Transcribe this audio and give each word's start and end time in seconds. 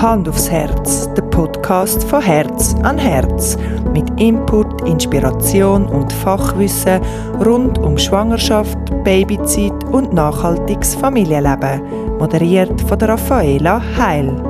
Hand 0.00 0.26
aufs 0.30 0.50
Herz, 0.50 1.12
der 1.12 1.22
Podcast 1.24 2.04
von 2.04 2.22
Herz 2.22 2.74
an 2.84 2.96
Herz. 2.96 3.58
Mit 3.92 4.08
Input, 4.18 4.88
Inspiration 4.88 5.86
und 5.86 6.10
Fachwissen 6.10 7.02
rund 7.44 7.78
um 7.78 7.98
Schwangerschaft, 7.98 8.78
Babyzeit 9.04 9.84
und 9.92 10.14
nachhaltiges 10.14 10.94
Familienleben. 10.94 12.16
Moderiert 12.18 12.80
von 12.80 12.98
der 12.98 13.10
Raffaela 13.10 13.82
Heil. 13.98 14.49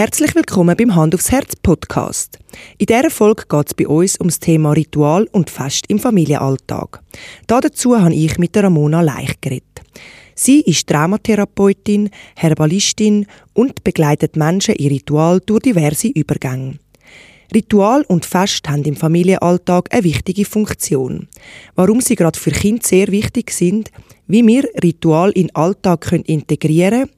Herzlich 0.00 0.34
willkommen 0.34 0.74
beim 0.78 0.94
Hand 0.94 1.14
aufs 1.14 1.30
Herz 1.30 1.54
Podcast. 1.56 2.38
In 2.78 2.86
dieser 2.86 3.10
Folge 3.10 3.44
geht 3.46 3.66
es 3.66 3.74
bei 3.74 3.86
uns 3.86 4.18
ums 4.18 4.38
Thema 4.38 4.72
Ritual 4.72 5.28
und 5.32 5.50
Fest 5.50 5.84
im 5.88 5.98
Familienalltag. 5.98 7.02
Dazu 7.46 8.00
habe 8.00 8.14
ich 8.14 8.38
mit 8.38 8.56
Ramona 8.56 9.02
Leich 9.02 9.38
geredet. 9.42 9.82
Sie 10.34 10.62
ist 10.62 10.86
Traumatherapeutin, 10.86 12.08
Herbalistin 12.34 13.26
und 13.52 13.84
begleitet 13.84 14.36
Menschen 14.36 14.76
in 14.76 14.88
Ritual 14.88 15.38
durch 15.44 15.64
diverse 15.64 16.08
Übergänge. 16.08 16.78
Ritual 17.54 18.02
und 18.08 18.24
Fest 18.24 18.66
haben 18.70 18.84
im 18.84 18.96
Familienalltag 18.96 19.92
eine 19.92 20.04
wichtige 20.04 20.46
Funktion. 20.46 21.28
Warum 21.74 22.00
sie 22.00 22.14
gerade 22.14 22.38
für 22.38 22.52
Kinder 22.52 22.86
sehr 22.86 23.08
wichtig 23.08 23.50
sind, 23.50 23.90
wie 24.30 24.46
wir 24.46 24.64
Ritual 24.82 25.30
in 25.32 25.48
den 25.48 25.56
Alltag 25.56 26.12
integrieren 26.12 27.00
können, 27.00 27.10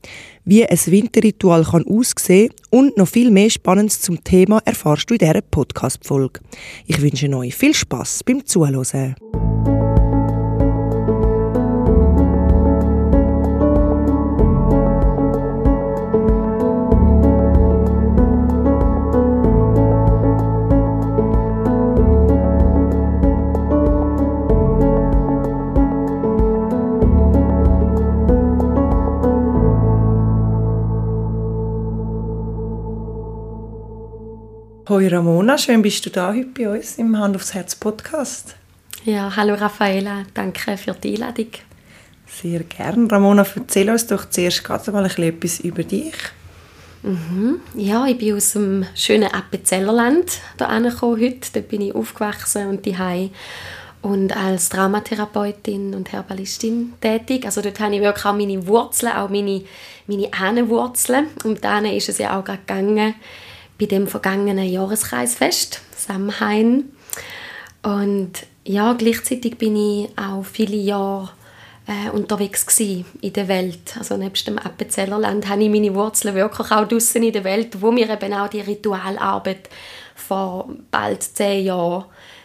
wie 0.44 0.66
ein 0.66 0.78
Winterritual 0.86 1.64
kann 1.64 1.86
aussehen 1.86 2.50
und 2.70 2.96
noch 2.96 3.08
viel 3.08 3.30
mehr 3.30 3.50
Spannendes 3.50 4.00
zum 4.00 4.22
Thema 4.24 4.60
erfahrst 4.64 5.10
du 5.10 5.14
in 5.14 5.18
dieser 5.18 5.40
Podcast-Folge. 5.42 6.40
Ich 6.86 7.00
wünsche 7.00 7.28
euch 7.36 7.54
viel 7.54 7.74
Spaß 7.74 8.24
beim 8.24 8.44
Zuhören. 8.44 9.14
Hoi 35.02 35.08
Ramona, 35.08 35.58
schön 35.58 35.82
bist 35.82 36.06
du 36.06 36.10
da 36.10 36.32
heute 36.32 36.46
bei 36.56 36.68
uns 36.68 36.96
im 36.96 37.18
Hand 37.18 37.34
aufs 37.34 37.54
Herz 37.54 37.74
Podcast. 37.74 38.54
Ja, 39.04 39.34
hallo 39.34 39.54
Raffaela, 39.54 40.22
danke 40.32 40.76
für 40.76 40.92
die 40.92 41.14
Einladung. 41.14 41.48
Sehr 42.28 42.60
gern. 42.60 43.08
Ramona, 43.08 43.44
erzähl 43.56 43.90
uns 43.90 44.06
doch 44.06 44.30
zuerst 44.30 44.62
gerade 44.62 44.92
mal 44.92 45.04
etwas 45.06 45.58
über 45.58 45.82
dich. 45.82 46.14
Mhm. 47.02 47.56
Ja, 47.74 48.06
ich 48.06 48.16
bin 48.16 48.36
aus 48.36 48.52
dem 48.52 48.86
schönen 48.94 49.32
Appenzellerland 49.32 50.38
hier 50.56 51.00
heute. 51.00 51.48
Dort 51.52 51.68
bin 51.68 51.80
ich 51.80 51.96
aufgewachsen 51.96 52.68
und 52.68 52.86
die 52.86 52.96
und 54.02 54.36
als 54.36 54.68
Traumatherapeutin 54.68 55.96
und 55.96 56.12
Herbalistin 56.12 56.92
tätig. 57.00 57.44
Also 57.44 57.60
dort 57.60 57.80
habe 57.80 57.96
ich 57.96 58.02
wirklich 58.02 58.24
auch 58.24 58.36
meine 58.36 58.68
Wurzeln, 58.68 59.14
auch 59.14 59.30
meine, 59.30 59.64
meine 60.06 60.32
Ahnenwurzeln. 60.32 61.26
Und 61.42 61.64
dann 61.64 61.86
ist 61.86 62.08
es 62.08 62.18
ja 62.18 62.38
auch 62.38 62.44
gegangen, 62.44 63.16
bei 63.82 63.86
dem 63.86 64.06
vergangenen 64.06 64.68
Jahreskreisfest 64.68 65.80
Samhain. 65.96 66.92
Und 67.82 68.46
ja, 68.64 68.92
gleichzeitig 68.92 69.58
bin 69.58 69.74
ich 69.74 70.08
auch 70.16 70.44
viele 70.44 70.76
Jahre 70.76 71.30
äh, 71.88 72.10
unterwegs 72.10 72.64
in 72.78 73.04
der 73.32 73.48
Welt. 73.48 73.96
Also 73.98 74.16
nebst 74.16 74.46
dem 74.46 74.58
Appenzellerland 74.58 75.48
habe 75.48 75.64
ich 75.64 75.70
meine 75.70 75.94
Wurzeln 75.94 76.36
wirklich 76.36 76.70
auch 76.70 76.86
draußen 76.86 77.22
in 77.22 77.32
der 77.32 77.42
Welt, 77.42 77.82
wo 77.82 77.90
mir 77.90 78.08
eben 78.08 78.32
auch 78.34 78.48
die 78.48 78.60
Ritualarbeit 78.60 79.68
vor 80.14 80.68
bald 80.92 81.24
zehn 81.24 81.64
Jahren 81.64 82.04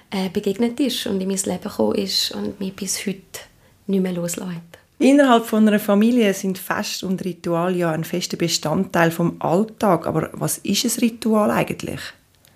äh, 0.10 0.30
begegnet 0.30 0.80
ist 0.80 1.06
und 1.06 1.22
in 1.22 1.28
mein 1.28 1.38
Leben 1.38 1.62
gekommen 1.62 1.96
ist 1.96 2.32
und 2.32 2.60
mich 2.60 2.76
bis 2.76 3.06
heute 3.06 3.42
nicht 3.86 4.02
mehr 4.02 4.14
loslässt. 4.14 4.87
Innerhalb 5.00 5.46
von 5.46 5.68
einer 5.68 5.80
Familie 5.80 6.34
sind 6.34 6.58
Fest 6.58 7.04
und 7.04 7.24
Ritual 7.24 7.76
ja 7.76 7.92
ein 7.92 8.04
fester 8.04 8.36
Bestandteil 8.36 9.12
vom 9.12 9.36
Alltag. 9.40 10.08
Aber 10.08 10.30
was 10.34 10.58
ist 10.60 10.86
ein 10.86 11.02
Ritual 11.02 11.52
eigentlich? 11.52 12.00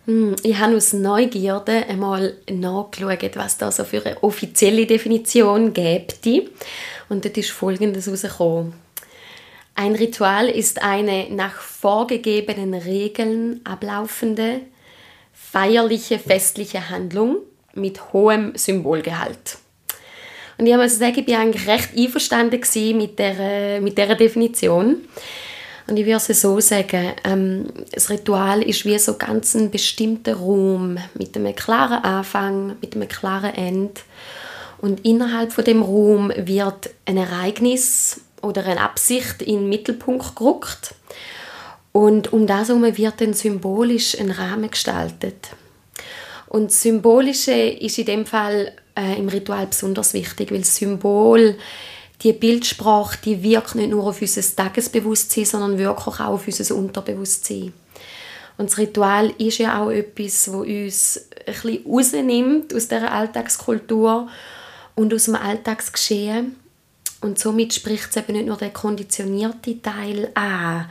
Hm, 0.06 0.35
ich 0.41 0.57
habe 0.57 0.75
aus 0.75 0.94
Neugierde 0.94 1.85
einmal 1.88 2.34
nachgeschaut, 2.50 3.35
was 3.35 3.57
da 3.59 3.72
so 3.72 3.84
für 3.84 4.03
eine 4.03 4.24
offizielle 4.24 4.88
Definition 4.88 5.72
gibt. 5.74 6.25
Und 7.09 7.25
dort 7.25 7.38
ist 7.38 7.51
Folgendes 7.51 8.07
herausgekommen. 8.07 8.74
Ein 9.75 9.96
Ritual 9.96 10.50
ist 10.50 10.81
eine 10.81 11.28
nach 11.30 11.53
vorgegebenen 11.53 12.74
Regeln 12.74 13.62
ablaufende, 13.63 14.62
feierliche, 15.31 16.18
festliche 16.18 16.90
Handlung 16.90 17.38
mit 17.74 18.13
hohem 18.13 18.53
Symbolgehalt. 18.56 19.60
Und 20.61 20.67
ich 20.67 20.75
muss 20.75 20.99
sagen, 20.99 21.23
ich 21.25 21.27
war 21.27 21.39
eigentlich 21.39 21.67
recht 21.67 21.89
einverstanden 21.97 22.61
mit 22.95 23.17
dieser, 23.17 23.81
mit 23.81 23.97
dieser 23.97 24.13
Definition. 24.13 24.97
Und 25.88 25.97
ich 25.97 26.05
würde 26.05 26.17
es 26.17 26.39
so 26.39 26.59
sagen, 26.59 27.13
ähm, 27.23 27.66
das 27.91 28.11
Ritual 28.11 28.61
ist 28.61 28.85
wie 28.85 29.00
so 29.00 29.17
ganz 29.17 29.55
ein 29.55 29.71
bestimmter 29.71 30.35
Raum 30.35 31.00
mit 31.16 31.35
einem 31.35 31.55
klaren 31.55 32.03
Anfang, 32.03 32.75
mit 32.79 32.95
einem 32.95 33.07
klaren 33.07 33.55
Ende. 33.55 34.01
Und 34.77 35.03
innerhalb 35.03 35.51
von 35.51 35.63
dem 35.63 35.81
Raum 35.81 36.31
wird 36.35 36.91
ein 37.07 37.17
Ereignis 37.17 38.21
oder 38.44 38.63
eine 38.63 38.81
Absicht 38.81 39.41
in 39.41 39.61
den 39.61 39.69
Mittelpunkt 39.69 40.35
gerückt. 40.35 40.94
Und 41.91 42.33
um 42.33 42.45
das 42.45 42.67
herum 42.67 42.83
wird 42.83 43.19
dann 43.19 43.33
symbolisch 43.33 44.16
ein 44.19 44.29
Rahmen 44.29 44.69
gestaltet. 44.69 45.50
Und 46.50 46.66
das 46.66 46.83
Symbolische 46.83 47.51
ist 47.51 47.97
in 47.97 48.05
dem 48.05 48.25
Fall 48.27 48.73
äh, 48.96 49.18
im 49.18 49.28
Ritual 49.28 49.68
besonders 49.68 50.13
wichtig, 50.13 50.52
weil 50.52 50.59
das 50.59 50.75
Symbol, 50.75 51.57
die 52.24 52.34
Bildsprache, 52.34 53.18
die 53.24 53.41
wirkt 53.44 53.75
nicht 53.75 53.90
nur 53.90 54.06
auf 54.06 54.22
unser 54.22 54.56
Tagesbewusstsein, 54.56 55.46
sondern 55.46 55.78
wirklich 55.78 56.19
auch 56.19 56.19
auf 56.19 56.47
unser 56.47 56.75
Unterbewusstsein. 56.75 57.74
Und 58.57 58.69
das 58.69 58.78
Ritual 58.78 59.34
ist 59.38 59.57
ja 59.57 59.81
auch 59.81 59.90
etwas, 59.90 60.51
wo 60.51 60.59
uns 60.59 61.19
ein 61.47 61.80
rausnimmt 61.85 62.74
aus 62.75 62.88
der 62.88 63.12
Alltagskultur 63.12 64.28
und 64.96 65.13
aus 65.13 65.25
dem 65.25 65.35
Alltagsgeschehen. 65.35 66.56
Und 67.22 67.40
somit 67.40 67.74
spricht 67.74 68.09
es 68.09 68.18
eben 68.18 68.34
nicht 68.34 68.47
nur 68.47 68.57
der 68.57 68.72
konditionierte 68.72 69.81
Teil 69.81 70.30
an 70.34 70.90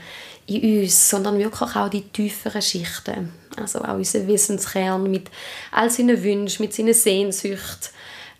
in 0.50 0.83
uns, 0.83 1.11
sondern 1.11 1.38
wirklich 1.38 1.77
auch 1.77 1.88
die 1.88 2.03
tieferen 2.03 2.62
Schichten. 2.62 3.33
Also 3.56 3.81
auch 3.81 3.94
unser 3.94 4.27
Wissenskern 4.27 5.11
mit 5.11 5.31
all 5.72 5.91
seinen 5.91 6.22
Wünschen, 6.22 6.62
mit 6.62 6.75
seinen 6.75 6.94
Sehnsüchten. 6.94 7.91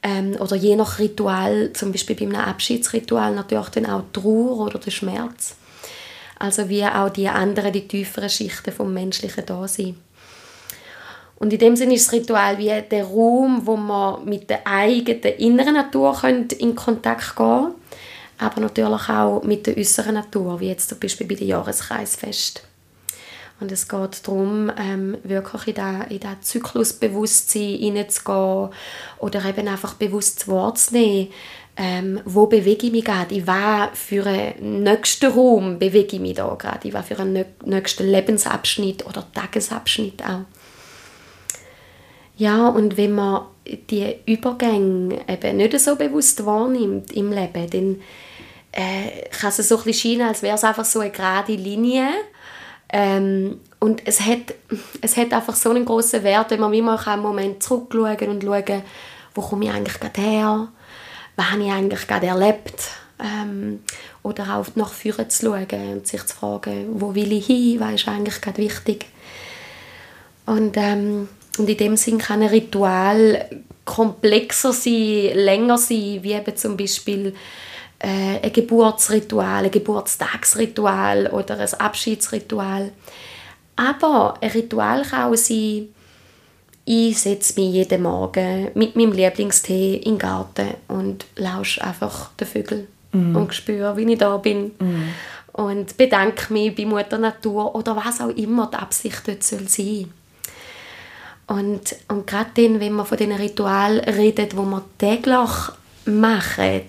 Ähm, 0.03 0.37
oder 0.41 0.57
je 0.57 0.77
nach 0.77 0.99
Ritual, 0.99 1.73
zum 1.75 1.93
Beispiel 1.93 2.17
bei 2.17 2.23
einem 2.23 2.37
Abschiedsritual, 2.37 3.35
natürlich 3.35 3.69
dann 3.69 3.87
auch 3.87 4.03
die 4.03 4.21
Trauer 4.21 4.67
oder 4.67 4.79
der 4.79 4.91
Schmerz. 4.91 5.57
Also 6.39 6.69
wie 6.71 6.85
auch 6.85 7.11
die 7.11 7.29
anderen, 7.29 7.73
die 7.73 7.87
tieferen 7.87 8.31
Schichten 8.31 8.73
vom 8.73 8.95
menschlichen 8.95 9.45
Dasein. 9.45 9.97
Und 11.37 11.53
in 11.53 11.59
dem 11.59 11.77
Sinne 11.77 11.95
ist 11.95 12.07
das 12.07 12.15
Ritual 12.15 12.59
wie 12.59 12.71
der 12.91 13.05
Raum, 13.05 13.63
wo 13.65 13.77
man 13.77 14.25
mit 14.27 14.49
der 14.49 14.67
eigenen 14.67 15.23
inneren 15.39 15.75
Natur 15.75 16.23
in 16.25 16.75
Kontakt 16.75 17.37
gehen 17.37 17.47
kann, 17.47 17.75
aber 18.41 18.61
natürlich 18.61 19.09
auch 19.09 19.43
mit 19.43 19.67
der 19.67 19.77
äußeren 19.77 20.15
Natur, 20.15 20.61
wie 20.61 20.69
jetzt 20.69 20.89
zum 20.89 20.99
Beispiel 20.99 21.27
bei 21.27 21.35
den 21.35 21.49
Jahreskreisfest. 21.49 22.63
Und 23.61 23.71
es 23.71 23.87
geht 23.87 24.27
darum, 24.27 24.73
ähm, 24.79 25.19
wirklich 25.23 25.77
in 25.77 26.09
diesen 26.09 26.43
Zyklusbewusstsein 26.43 27.77
hineinzugehen 27.77 28.71
oder 29.19 29.45
eben 29.45 29.69
einfach 29.69 29.95
bewusst 29.95 30.41
zu 30.41 30.49
Wort 30.49 30.79
zu 30.79 30.95
nehmen, 30.95 31.29
ähm, 31.77 32.21
wo 32.25 32.47
bewege 32.47 32.87
ich 32.87 32.93
mich 32.93 33.05
gerade, 33.05 33.35
in 33.35 33.47
was 33.47 33.91
für 33.95 34.27
einen 34.27 34.83
nächsten 34.83 35.31
Raum 35.31 35.79
bewege 35.79 36.17
ich 36.17 36.21
mich 36.21 36.37
da 36.37 36.55
gerade, 36.55 36.89
in 36.89 36.95
was 36.95 37.07
für 37.07 37.19
einen 37.19 37.45
nächsten 37.65 38.07
Lebensabschnitt 38.07 39.07
oder 39.07 39.27
Tagesabschnitt 39.33 40.23
auch. 40.25 40.45
Ja, 42.37 42.69
und 42.69 42.97
wenn 42.97 43.13
man 43.13 43.43
die 43.67 44.17
Übergänge 44.25 45.21
eben 45.29 45.57
nicht 45.59 45.79
so 45.79 45.97
bewusst 45.97 46.45
wahrnimmt 46.47 47.13
im 47.13 47.31
Leben, 47.31 47.71
dann 47.71 47.97
äh, 48.73 49.29
kann 49.31 49.51
es 49.51 49.57
so 49.57 49.81
ein 49.85 49.95
scheinen, 49.95 50.29
als 50.29 50.43
wäre 50.43 50.57
es 50.57 50.65
einfach 50.65 50.85
so 50.85 51.01
eine 51.01 51.11
gerade 51.11 51.55
Linie, 51.55 52.09
ähm, 52.93 53.61
und 53.79 54.03
es 54.07 54.21
hat, 54.21 54.55
es 55.01 55.17
hat 55.17 55.33
einfach 55.33 55.55
so 55.55 55.71
einen 55.71 55.85
großen 55.85 56.23
Wert, 56.23 56.51
wenn 56.51 56.61
man 56.61 56.75
immer 56.75 57.07
einen 57.07 57.23
Moment 57.23 57.63
zurückschauen 57.63 58.29
und 58.29 58.43
schauen, 58.43 58.83
wo 59.35 59.43
komme 59.43 59.67
ich 59.67 59.71
eigentlich 59.71 60.01
gerade 60.01 60.21
her, 60.21 60.69
was 61.37 61.51
habe 61.51 61.63
ich 61.63 61.73
eigentlich 61.73 62.07
gerade 62.07 62.27
erlebt. 62.27 62.91
Ähm, 63.23 63.81
oder 64.23 64.57
auch 64.57 64.67
nach 64.75 64.93
vorne 64.93 65.29
zu 65.29 65.47
schauen 65.47 65.93
und 65.93 66.07
sich 66.07 66.25
zu 66.25 66.37
fragen, 66.37 67.01
wo 67.01 67.15
will 67.15 67.33
ich 67.33 67.47
hin, 67.47 67.81
was 67.81 67.95
ist 67.95 68.09
eigentlich 68.09 68.41
gerade 68.41 68.59
wichtig. 68.59 69.07
Und, 70.47 70.77
ähm, 70.77 71.29
und 71.59 71.69
in 71.69 71.77
dem 71.77 71.97
Sinn 71.97 72.19
kann 72.19 72.43
ein 72.43 72.49
Ritual 72.49 73.49
komplexer 73.85 74.73
sein, 74.73 75.33
länger 75.35 75.79
sein, 75.79 76.21
wie 76.23 76.33
eben 76.33 76.57
zum 76.57 76.77
Beispiel 76.77 77.35
äh, 78.01 78.41
ein 78.43 78.53
Geburtsritual, 78.53 79.65
ein 79.65 79.71
Geburtstagsritual 79.71 81.29
oder 81.29 81.59
ein 81.59 81.75
Abschiedsritual. 81.75 82.93
Aber 83.77 84.35
ein 84.41 84.51
Ritual 84.51 85.03
kann 85.03 85.33
auch 85.33 85.37
sein, 85.37 85.89
ich 86.85 87.19
setze 87.19 87.61
mich 87.61 87.73
jeden 87.73 88.03
Morgen 88.03 88.71
mit 88.75 88.97
meinem 88.97 89.13
Lieblingstee 89.13 89.97
in 89.97 90.15
den 90.15 90.19
Garten 90.19 90.69
und 90.89 91.25
lausche 91.37 91.83
einfach 91.85 92.31
den 92.33 92.49
Vögeln 92.49 92.89
mm. 93.13 93.37
und 93.37 93.55
spüre, 93.55 93.97
wie 93.97 94.11
ich 94.13 94.19
da 94.19 94.37
bin. 94.39 94.73
Mm. 94.79 95.03
Und 95.53 95.97
bedanke 95.97 96.53
mich 96.53 96.75
bei 96.75 96.87
Mutter 96.87 97.19
Natur 97.19 97.75
oder 97.75 97.95
was 97.97 98.21
auch 98.21 98.31
immer 98.31 98.69
die 98.73 98.77
Absicht 98.77 99.23
dort 99.27 99.43
soll 99.45 99.69
sein 99.69 100.13
und, 101.51 101.97
und 102.07 102.29
gerade 102.29 102.51
dann, 102.55 102.79
wenn 102.79 102.93
man 102.93 103.05
von 103.05 103.19
diesen 103.19 103.33
Ritualen 103.33 103.99
redet, 104.05 104.57
wo 104.57 104.63
man 104.63 104.83
täglich 104.99 105.51
machen, 106.05 106.83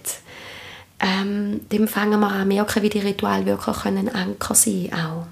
ähm, 1.01 1.61
dann 1.69 1.87
fangen 1.87 2.19
wir 2.19 2.27
an 2.27 2.47
merken, 2.47 2.83
wie 2.83 2.89
die 2.89 2.99
Rituale 2.99 3.45
wirklich 3.45 3.85
ein 3.85 4.13
Anker 4.13 4.53
sein 4.53 4.89
können. 4.91 5.27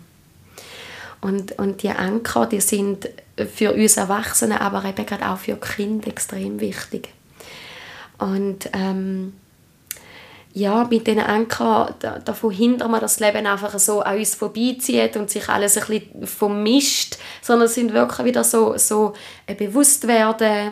Und, 1.21 1.51
und 1.60 1.83
die 1.83 1.89
Anker, 1.89 2.48
die 2.48 2.62
sind 2.62 3.10
für 3.54 3.74
uns 3.74 3.98
Erwachsene, 3.98 4.62
aber 4.62 4.83
eben 4.86 5.06
gerade 5.06 5.30
auch 5.30 5.38
für 5.38 5.57
Kinder 5.57 6.07
extrem 6.07 6.60
wichtig. 6.60 7.10
Und 8.18 8.69
ähm, 8.74 9.33
ja, 10.54 10.88
mit 10.89 11.06
diesen 11.06 11.21
Anker, 11.21 11.94
da, 12.00 12.18
da 12.18 12.33
verhindern 12.33 12.92
wir, 12.92 13.00
dass 13.00 13.18
das 13.18 13.27
Leben 13.27 13.45
einfach 13.45 13.77
so 13.77 14.01
an 14.01 14.18
uns 14.18 14.33
vorbeizieht 14.33 15.18
und 15.18 15.30
sich 15.30 15.48
alles 15.50 15.77
ein 15.77 15.86
bisschen 15.86 16.25
vermischt, 16.25 17.18
sondern 17.42 17.68
es 17.68 17.75
sind 17.75 17.94
wirklich 17.94 18.25
wieder 18.25 18.44
so, 18.44 18.75
so 18.77 19.13
ein 19.45 19.57
Bewusstwerden, 19.57 20.72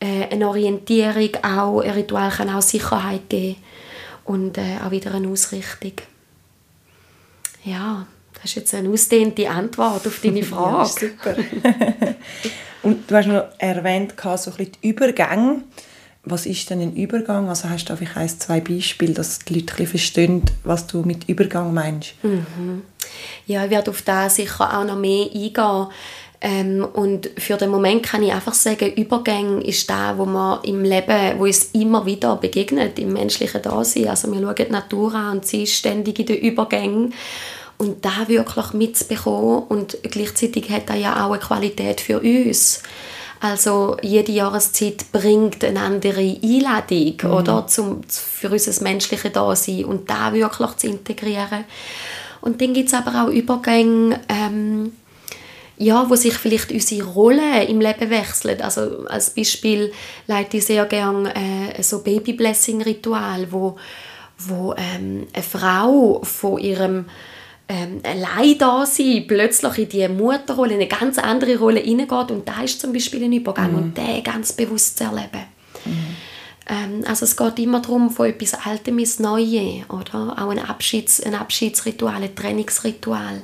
äh, 0.00 0.28
eine 0.30 0.48
Orientierung, 0.48 1.30
auch 1.44 1.80
ein 1.80 1.90
Ritual 1.90 2.30
kann 2.30 2.50
auch 2.50 2.62
Sicherheit 2.62 3.28
geben 3.28 3.56
und 4.24 4.58
äh, 4.58 4.78
auch 4.84 4.90
wieder 4.90 5.14
eine 5.14 5.28
Ausrichtung. 5.28 5.92
Ja, 7.64 8.06
das 8.34 8.44
ist 8.44 8.54
jetzt 8.56 8.74
eine 8.74 8.88
ausdehnte 8.88 9.48
Antwort 9.48 10.06
auf 10.06 10.20
deine 10.22 10.42
Frage. 10.42 10.78
ja, 10.78 10.84
super. 10.84 11.36
und 12.82 13.10
du 13.10 13.16
hast 13.16 13.26
noch 13.26 13.44
erwähnt, 13.58 14.14
so 14.20 14.28
ein 14.28 14.36
bisschen 14.36 14.72
die 14.82 14.88
Übergänge 14.88 15.62
was 16.24 16.46
ist 16.46 16.70
denn 16.70 16.80
ein 16.80 16.94
Übergang? 16.94 17.48
Also 17.48 17.68
hast 17.68 17.86
du 17.86 17.94
einfach 17.94 18.16
ein, 18.16 18.28
zwei 18.28 18.60
Beispiele, 18.60 19.12
dass 19.12 19.40
die 19.40 19.54
Leute 19.54 19.86
verstehen, 19.86 20.42
was 20.62 20.86
du 20.86 21.02
mit 21.02 21.28
Übergang 21.28 21.74
meinst? 21.74 22.14
Mhm. 22.22 22.82
Ja, 23.46 23.64
ich 23.64 23.70
werde 23.70 23.90
auf 23.90 24.02
das 24.02 24.36
sicher 24.36 24.78
auch 24.78 24.84
noch 24.84 24.98
mehr 24.98 25.26
eingehen. 25.26 25.86
Ähm, 26.44 26.84
und 26.92 27.30
für 27.38 27.56
den 27.56 27.70
Moment 27.70 28.02
kann 28.02 28.24
ich 28.24 28.32
einfach 28.32 28.54
sagen, 28.54 28.92
Übergang 28.94 29.62
ist 29.62 29.88
da, 29.88 30.18
wo 30.18 30.24
man 30.24 30.62
im 30.64 30.82
Leben, 30.82 31.38
wo 31.38 31.46
es 31.46 31.70
immer 31.72 32.04
wieder 32.04 32.34
begegnet, 32.34 32.98
im 32.98 33.12
menschlichen 33.12 33.62
Dasein. 33.62 34.08
Also 34.08 34.30
wir 34.32 34.40
schauen 34.40 34.54
die 34.56 34.72
Natur 34.72 35.14
an 35.14 35.36
und 35.36 35.46
sie 35.46 35.62
ist 35.62 35.74
ständig 35.74 36.18
in 36.18 36.26
den 36.26 36.38
Übergängen. 36.38 37.14
Und 37.78 38.04
da 38.04 38.26
wirklich 38.28 38.72
mitzubekommen 38.72 39.64
und 39.68 39.98
gleichzeitig 40.02 40.68
hat 40.70 40.90
er 40.90 40.96
ja 40.96 41.24
auch 41.24 41.30
eine 41.30 41.40
Qualität 41.40 42.00
für 42.00 42.20
uns. 42.20 42.82
Also 43.40 43.96
jede 44.02 44.32
Jahreszeit 44.32 45.10
bringt 45.10 45.64
eine 45.64 45.80
andere 45.80 46.20
Einladung 46.20 47.14
mhm. 47.22 47.30
oder, 47.30 47.66
zum, 47.68 48.02
für 48.08 48.50
unser 48.50 48.82
menschliches 48.82 49.32
Dasein 49.32 49.84
und 49.84 50.10
da 50.10 50.32
wirklich 50.32 50.76
zu 50.76 50.88
integrieren. 50.88 51.64
Und 52.40 52.60
dann 52.60 52.72
gibt 52.72 52.88
es 52.88 52.94
aber 52.94 53.24
auch 53.24 53.32
Übergänge, 53.32 54.20
ähm, 54.28 54.92
ja, 55.78 56.08
wo 56.08 56.14
sich 56.14 56.34
vielleicht 56.34 56.70
unsere 56.70 57.06
Rolle 57.08 57.64
im 57.64 57.80
Leben 57.80 58.10
wechselt. 58.10 58.62
Also 58.62 59.06
als 59.06 59.30
Beispiel 59.30 59.92
leite 60.26 60.58
ich 60.58 60.66
sehr 60.66 60.84
gerne 60.86 61.34
äh, 61.34 61.82
so 61.82 62.02
Baby-Blessing-Ritual, 62.02 63.50
wo, 63.50 63.76
wo 64.38 64.74
ähm, 64.76 65.26
eine 65.32 65.42
Frau 65.42 66.20
von 66.22 66.58
ihrem 66.58 67.06
ähm, 67.68 68.00
allein 68.04 68.58
da 68.58 68.84
sein, 68.84 69.24
plötzlich 69.26 69.78
in 69.78 69.88
die 69.88 70.08
Mutterrolle, 70.08 70.74
in 70.74 70.80
eine 70.80 70.88
ganz 70.88 71.18
andere 71.18 71.56
Rolle 71.56 71.80
hineingeht 71.80 72.30
und 72.30 72.46
da 72.46 72.62
ist 72.62 72.80
zum 72.80 72.92
Beispiel 72.92 73.24
ein 73.24 73.32
Übergang 73.32 73.72
mhm. 73.72 73.78
und 73.78 73.96
den 73.96 74.22
ganz 74.22 74.52
bewusst 74.52 74.98
zu 74.98 75.04
erleben. 75.04 75.46
Mhm. 75.84 76.16
Ähm, 76.68 77.04
also 77.06 77.24
es 77.24 77.36
geht 77.36 77.58
immer 77.60 77.80
darum, 77.80 78.10
von 78.10 78.26
etwas 78.26 78.54
Altem 78.66 78.98
ins 78.98 79.18
Neue, 79.18 79.84
oder? 79.88 80.36
Auch 80.38 80.50
ein, 80.50 80.58
Abschieds-, 80.58 81.24
ein 81.24 81.34
Abschiedsritual, 81.34 82.22
ein 82.22 82.34
Trainingsritual. 82.34 83.42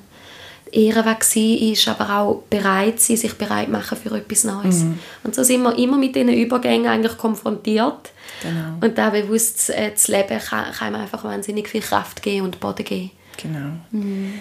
Ehren, 0.72 1.04
was 1.04 1.36
ist, 1.36 1.88
aber 1.88 2.18
auch 2.18 2.42
bereit 2.50 3.00
sein, 3.00 3.16
sich 3.16 3.34
bereit 3.34 3.68
machen 3.68 3.98
für 3.98 4.16
etwas 4.16 4.44
Neues. 4.44 4.80
Mhm. 4.80 4.98
Und 5.24 5.34
so 5.34 5.42
sind 5.42 5.62
wir 5.62 5.78
immer 5.78 5.96
mit 5.96 6.14
diesen 6.14 6.32
Übergängen 6.32 6.86
eigentlich 6.86 7.16
konfrontiert. 7.16 8.12
Genau. 8.42 8.78
Und 8.80 8.98
da 8.98 9.10
bewusst 9.10 9.70
äh, 9.70 9.94
zu 9.94 10.12
leben, 10.12 10.38
kann, 10.38 10.72
kann 10.72 10.94
einem 10.94 11.02
einfach 11.02 11.24
wahnsinnig 11.24 11.68
viel 11.68 11.80
Kraft 11.80 12.22
geben 12.22 12.46
und 12.46 12.60
Boden 12.60 12.84
geben. 12.84 13.10
Genau. 13.36 13.70
Mhm. 13.90 14.34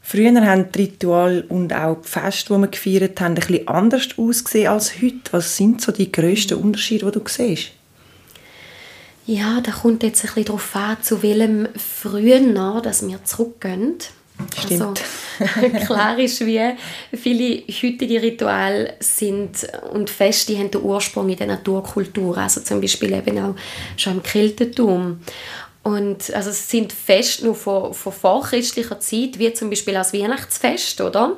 Früher 0.00 0.46
haben 0.46 0.72
die 0.72 0.82
Rituale 0.82 1.42
und 1.50 1.74
auch 1.74 2.00
die 2.00 2.08
Feste, 2.08 2.54
die 2.54 2.60
wir 2.60 2.68
gefeiert 2.68 3.20
haben, 3.20 3.34
ein 3.34 3.34
bisschen 3.34 3.68
anders 3.68 4.08
ausgesehen 4.16 4.68
als 4.68 5.02
heute. 5.02 5.32
Was 5.32 5.56
sind 5.56 5.82
so 5.82 5.92
die 5.92 6.10
grössten 6.10 6.54
Unterschiede, 6.54 7.10
die 7.10 7.18
du 7.18 7.24
siehst? 7.28 7.72
Ja, 9.26 9.60
da 9.60 9.72
kommt 9.72 10.02
jetzt 10.02 10.24
ein 10.24 10.28
bisschen 10.28 10.46
darauf 10.46 10.74
an, 10.74 10.96
zu 11.02 11.22
welchem 11.22 11.68
früher, 11.76 12.80
dass 12.80 13.06
wir 13.06 13.22
zurückgehen. 13.24 13.96
Stimmt. 14.58 15.02
Also, 15.40 15.84
klar 15.86 16.18
ist, 16.18 16.44
wie 16.44 16.60
viele 17.14 17.62
heutige 17.68 18.22
Rituale 18.22 18.94
sind 19.00 19.66
und 19.92 20.10
Feste 20.10 20.56
haben 20.58 20.70
den 20.70 20.82
Ursprung 20.82 21.28
in 21.28 21.36
der 21.36 21.46
Naturkultur, 21.46 22.36
also 22.38 22.60
zum 22.60 22.80
Beispiel 22.80 23.12
eben 23.12 23.38
auch 23.38 23.54
schon 23.96 24.14
im 24.14 24.22
Keltentum. 24.22 25.20
Und 25.82 26.34
also 26.34 26.50
es 26.50 26.68
sind 26.68 26.92
Feste 26.92 27.46
nur 27.46 27.54
von, 27.54 27.94
von 27.94 28.12
vorchristlicher 28.12 29.00
Zeit, 29.00 29.38
wie 29.38 29.52
zum 29.52 29.70
Beispiel 29.70 29.94
das 29.94 30.12
Weihnachtsfest, 30.12 31.00
oder? 31.00 31.36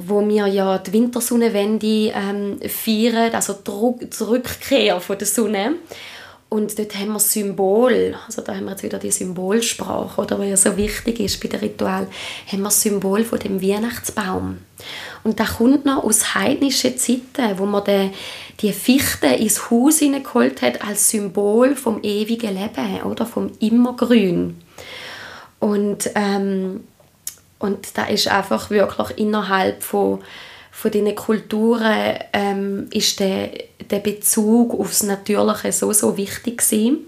wo 0.00 0.26
wir 0.26 0.46
ja 0.46 0.78
die 0.78 0.92
Wintersonnenwende 0.92 2.12
ähm, 2.14 2.60
feiern, 2.68 3.34
also 3.34 3.52
die 3.52 4.22
Rückkehr 4.22 5.00
von 5.00 5.18
der 5.18 5.26
Sonne. 5.26 5.74
Und 6.50 6.78
dort 6.78 6.94
haben 6.94 7.12
wir 7.12 7.20
Symbol, 7.20 8.16
also 8.24 8.40
da 8.40 8.54
haben 8.54 8.64
wir 8.64 8.70
jetzt 8.70 8.82
wieder 8.82 8.98
die 8.98 9.10
Symbolsprache, 9.10 10.18
oder, 10.18 10.38
was 10.38 10.48
ja 10.48 10.56
so 10.56 10.76
wichtig 10.78 11.20
ist 11.20 11.42
bei 11.42 11.48
dem 11.48 11.60
Ritual, 11.60 12.06
haben 12.50 12.60
wir 12.60 12.64
das 12.64 12.80
Symbol 12.80 13.22
von 13.24 13.38
dem 13.38 13.60
Weihnachtsbaum. 13.60 14.58
Und 15.24 15.40
das 15.40 15.58
kommt 15.58 15.84
noch 15.84 16.04
aus 16.04 16.34
heidnischen 16.34 16.96
Zeiten, 16.96 17.58
wo 17.58 17.66
man 17.66 17.84
den, 17.84 18.12
die 18.60 18.72
Fichte 18.72 19.26
ins 19.26 19.70
Haus 19.70 19.98
hineingeholt 19.98 20.62
hat 20.62 20.82
als 20.82 21.10
Symbol 21.10 21.76
vom 21.76 22.02
ewigen 22.02 22.54
Leben 22.54 23.02
oder 23.02 23.26
vom 23.26 23.50
Immergrün. 23.60 24.56
Und, 25.60 26.10
ähm, 26.14 26.84
und 27.58 27.98
da 27.98 28.06
ist 28.06 28.28
einfach 28.28 28.70
wirklich 28.70 29.18
innerhalb 29.18 29.82
von, 29.82 30.20
von 30.80 30.92
diesen 30.92 31.12
Kulturen 31.16 32.14
ähm, 32.32 32.86
ist 32.92 33.18
der, 33.18 33.50
der 33.90 33.98
Bezug 33.98 34.78
aufs 34.78 35.02
Natürliche 35.02 35.72
so, 35.72 35.92
so 35.92 36.16
wichtig 36.16 36.58
gewesen. 36.58 36.98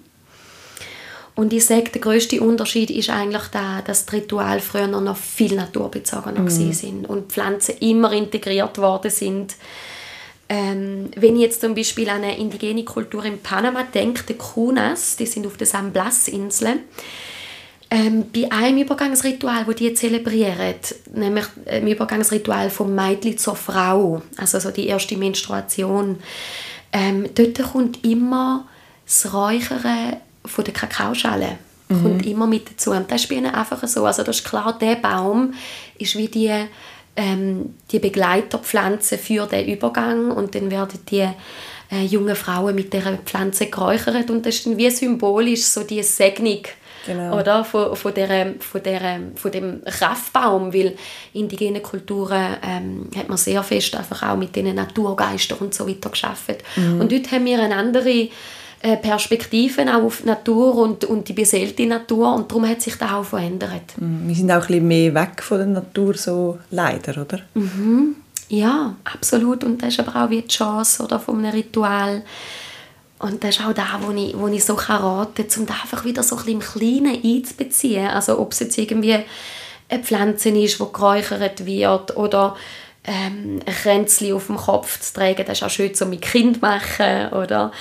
Und 1.36 1.52
ich 1.52 1.66
sage, 1.66 1.88
der 1.94 2.00
größte 2.00 2.40
Unterschied 2.40 2.90
ist 2.90 3.10
eigentlich 3.10 3.44
der, 3.44 3.82
dass 3.86 4.06
die 4.06 4.16
Rituale 4.16 4.60
früher 4.60 4.88
noch 4.88 5.16
viel 5.16 5.54
naturbezogener 5.54 6.40
mhm. 6.40 6.72
sind 6.72 7.08
und 7.08 7.30
Pflanzen 7.30 7.76
immer 7.78 8.12
integriert 8.12 8.76
worden 8.78 9.12
sind. 9.12 9.54
Ähm, 10.48 11.12
wenn 11.14 11.36
ich 11.36 11.42
jetzt 11.42 11.60
zum 11.60 11.76
Beispiel 11.76 12.08
an 12.08 12.24
eine 12.24 12.38
indigene 12.38 12.84
Kultur 12.84 13.24
in 13.24 13.38
Panama 13.38 13.84
denke, 13.84 14.24
die 14.28 14.34
Kunas, 14.34 15.14
die 15.14 15.26
sind 15.26 15.46
auf 15.46 15.56
der 15.56 15.68
San 15.68 15.92
Blas-Insel, 15.92 16.80
ähm, 17.90 18.26
bei 18.32 18.50
einem 18.50 18.78
Übergangsritual, 18.78 19.66
wo 19.66 19.72
die 19.72 19.92
zelebrieren, 19.94 20.74
nämlich 21.12 21.46
ein 21.66 21.88
Übergangsritual 21.88 22.70
vom 22.70 22.94
Mädchen 22.94 23.36
zur 23.36 23.56
Frau, 23.56 24.22
also 24.36 24.60
so 24.60 24.70
die 24.70 24.86
erste 24.86 25.16
Menstruation, 25.16 26.18
ähm, 26.92 27.28
dort 27.34 27.62
kommt 27.72 28.04
immer 28.04 28.66
das 29.04 29.32
Räuchern 29.32 30.16
von 30.44 30.64
der 30.64 30.74
Kakaoschale 30.74 31.58
mhm. 31.90 32.02
kommt 32.02 32.26
immer 32.26 32.46
mit 32.46 32.70
dazu. 32.70 32.92
Und 32.92 33.10
das 33.10 33.22
ist 33.22 33.28
bei 33.28 33.36
ihnen 33.36 33.54
einfach 33.54 33.86
so. 33.86 34.04
Also 34.04 34.22
das 34.22 34.38
ist 34.38 34.48
klar, 34.48 34.76
der 34.78 34.96
Baum 34.96 35.54
ist 35.98 36.16
wie 36.16 36.28
die, 36.28 36.52
ähm, 37.16 37.74
die 37.90 37.98
Begleiterpflanze 37.98 39.18
für 39.18 39.46
den 39.46 39.68
Übergang 39.68 40.30
und 40.30 40.54
dann 40.54 40.70
werden 40.70 41.00
die 41.10 41.28
äh, 41.90 42.04
jungen 42.04 42.36
Frauen 42.36 42.74
mit 42.74 42.92
dieser 42.92 43.16
Pflanze 43.18 43.66
geräuchert 43.66 44.30
und 44.30 44.46
das 44.46 44.56
ist 44.56 44.66
dann 44.66 44.78
wie 44.78 44.90
symbolisch 44.90 45.64
so 45.64 45.82
die 45.82 46.02
Segnung 46.02 46.62
genau. 47.06 47.38
oder, 47.38 47.64
von, 47.64 47.96
von, 47.96 48.14
der, 48.14 48.54
von, 48.60 48.82
der, 48.82 49.20
von 49.34 49.50
dem 49.50 49.82
Kraftbaum, 49.84 50.72
weil 50.72 50.96
indigene 51.32 51.80
Kulturen 51.80 52.56
ähm, 52.62 53.10
hat 53.16 53.28
man 53.28 53.38
sehr 53.38 53.62
fest 53.62 53.96
einfach 53.96 54.22
auch 54.22 54.36
mit 54.36 54.54
den 54.56 54.74
Naturgeistern 54.74 55.58
und 55.58 55.74
so 55.74 55.88
weiter 55.88 56.10
geschaffen. 56.10 56.56
Mhm. 56.76 57.00
Und 57.00 57.12
dort 57.12 57.30
haben 57.32 57.44
wir 57.44 57.60
eine 57.60 57.76
andere 57.76 58.28
äh, 58.82 58.96
Perspektiven 58.96 59.88
auch 59.88 60.02
auf 60.02 60.22
die 60.22 60.26
Natur 60.26 60.76
und, 60.76 61.04
und 61.04 61.28
die 61.28 61.34
beseelte 61.34 61.86
Natur 61.86 62.34
und 62.34 62.50
darum 62.50 62.66
hat 62.66 62.80
sich 62.80 62.96
das 62.96 63.10
auch 63.10 63.24
verändert. 63.24 63.82
Mhm. 63.98 64.28
Wir 64.28 64.34
sind 64.34 64.50
auch 64.50 64.62
ein 64.62 64.66
bisschen 64.66 64.88
mehr 64.88 65.14
weg 65.14 65.42
von 65.42 65.58
der 65.58 65.66
Natur, 65.66 66.14
so 66.14 66.58
leider, 66.70 67.20
oder? 67.20 67.40
Mhm. 67.54 68.16
Ja, 68.48 68.96
absolut. 69.04 69.64
Und 69.64 69.82
das 69.82 69.90
ist 69.90 70.00
aber 70.00 70.24
auch 70.24 70.30
wie 70.30 70.42
die 70.42 70.48
Chance 70.48 71.04
oder 71.04 71.20
von 71.20 71.38
einem 71.38 71.52
Ritual 71.52 72.22
Und 73.20 73.44
das 73.44 73.58
ist 73.58 73.66
auch 73.66 73.74
da, 73.74 74.00
wo 74.00 74.12
ich, 74.12 74.36
wo 74.36 74.48
ich 74.48 74.64
so 74.64 74.74
raten 74.74 75.46
kann, 75.46 75.60
um 75.60 75.66
da 75.66 75.74
einfach 75.74 76.04
wieder 76.04 76.22
so 76.22 76.36
ein 76.36 76.48
im 76.48 76.60
Kleinen 76.60 77.22
einzubeziehen. 77.22 78.08
Also 78.08 78.38
ob 78.38 78.52
es 78.52 78.60
jetzt 78.60 78.78
irgendwie 78.78 79.18
eine 79.90 80.02
Pflanze 80.02 80.48
ist, 80.48 80.80
die 80.80 80.92
geräuchert 80.92 81.66
wird 81.66 82.16
oder 82.16 82.56
ähm, 83.04 83.60
ein 83.66 83.74
Kränzchen 83.74 84.32
auf 84.32 84.46
dem 84.46 84.56
Kopf 84.56 85.00
zu 85.00 85.14
tragen, 85.14 85.44
das 85.46 85.58
ist 85.58 85.64
auch 85.64 85.70
schön, 85.70 85.94
so 85.94 86.06
mit 86.06 86.22
Kind 86.22 86.62
machen, 86.62 87.28
oder? 87.32 87.72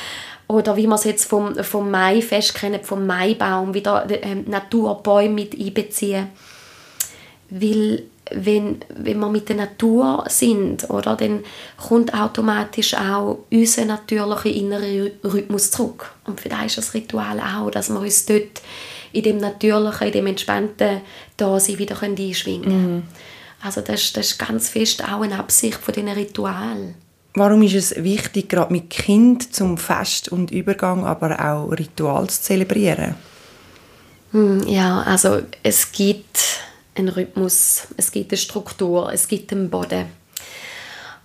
Oder 0.47 0.75
wie 0.75 0.87
man 0.87 0.97
es 0.97 1.05
jetzt 1.05 1.25
vom, 1.25 1.55
vom 1.63 1.89
Maifest 1.89 2.55
kennt, 2.55 2.85
vom 2.85 3.05
Maibaum, 3.07 3.73
wieder 3.73 4.07
ähm, 4.09 4.43
Naturbäume 4.47 5.35
mit 5.35 5.57
einbeziehen. 5.57 6.27
Weil 7.49 8.03
wenn, 8.31 8.77
wenn 8.89 9.19
wir 9.19 9.29
mit 9.29 9.49
der 9.49 9.55
Natur 9.55 10.23
sind, 10.27 10.89
oder, 10.89 11.15
dann 11.15 11.43
kommt 11.77 12.13
automatisch 12.13 12.93
auch 12.93 13.39
unser 13.51 13.85
natürlicher 13.85 14.49
innerer 14.49 15.09
Rhythmus 15.23 15.71
zurück. 15.71 16.11
Und 16.25 16.39
für 16.39 16.49
das 16.49 16.65
ist 16.67 16.77
das 16.77 16.93
Ritual 16.93 17.39
auch, 17.39 17.71
dass 17.71 17.89
wir 17.89 17.99
uns 17.99 18.25
dort 18.25 18.61
in 19.11 19.23
dem 19.23 19.37
natürlichen, 19.37 20.07
in 20.07 20.13
dem 20.13 20.27
entspannten 20.27 21.01
Dasein 21.37 21.79
wieder 21.79 22.01
einschwingen 22.01 22.63
können. 22.63 22.95
Mhm. 22.95 23.03
Also 23.61 23.81
das, 23.81 24.13
das 24.13 24.31
ist 24.31 24.39
ganz 24.39 24.69
fest 24.69 25.03
auch 25.03 25.21
eine 25.21 25.39
Absicht 25.39 25.75
von 25.75 25.93
diesen 25.93 26.09
Ritual. 26.09 26.93
Warum 27.33 27.61
ist 27.61 27.75
es 27.75 28.03
wichtig, 28.03 28.49
gerade 28.49 28.71
mit 28.71 28.89
Kind 28.89 29.53
zum 29.53 29.77
Fest 29.77 30.29
und 30.29 30.51
Übergang, 30.51 31.05
aber 31.05 31.39
auch 31.39 31.71
Ritual 31.71 32.27
zu 32.29 32.41
zelebrieren? 32.41 33.15
Hm, 34.31 34.67
ja, 34.67 35.01
also 35.01 35.41
es 35.63 35.91
gibt 35.91 36.59
einen 36.99 37.09
Rhythmus, 37.09 37.87
es 37.97 38.11
gibt 38.11 38.31
eine 38.31 38.37
Struktur, 38.37 39.11
es 39.11 39.27
gibt 39.27 39.51
einen 39.51 39.69
Boden. 39.69 40.05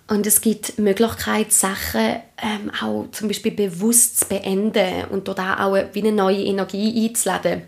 Und 0.07 0.27
es 0.27 0.41
gibt 0.41 0.77
die 0.77 0.81
Möglichkeit, 0.81 1.51
Sachen 1.51 2.17
ähm, 2.37 2.71
auch 2.79 3.07
zum 3.11 3.27
Beispiel 3.27 3.51
bewusst 3.51 4.19
zu 4.19 4.25
beenden 4.27 5.05
und 5.09 5.27
dort 5.27 5.39
auch 5.39 5.75
wie 5.93 5.99
eine 5.99 6.11
neue 6.11 6.43
Energie 6.43 7.07
einzuladen. 7.07 7.63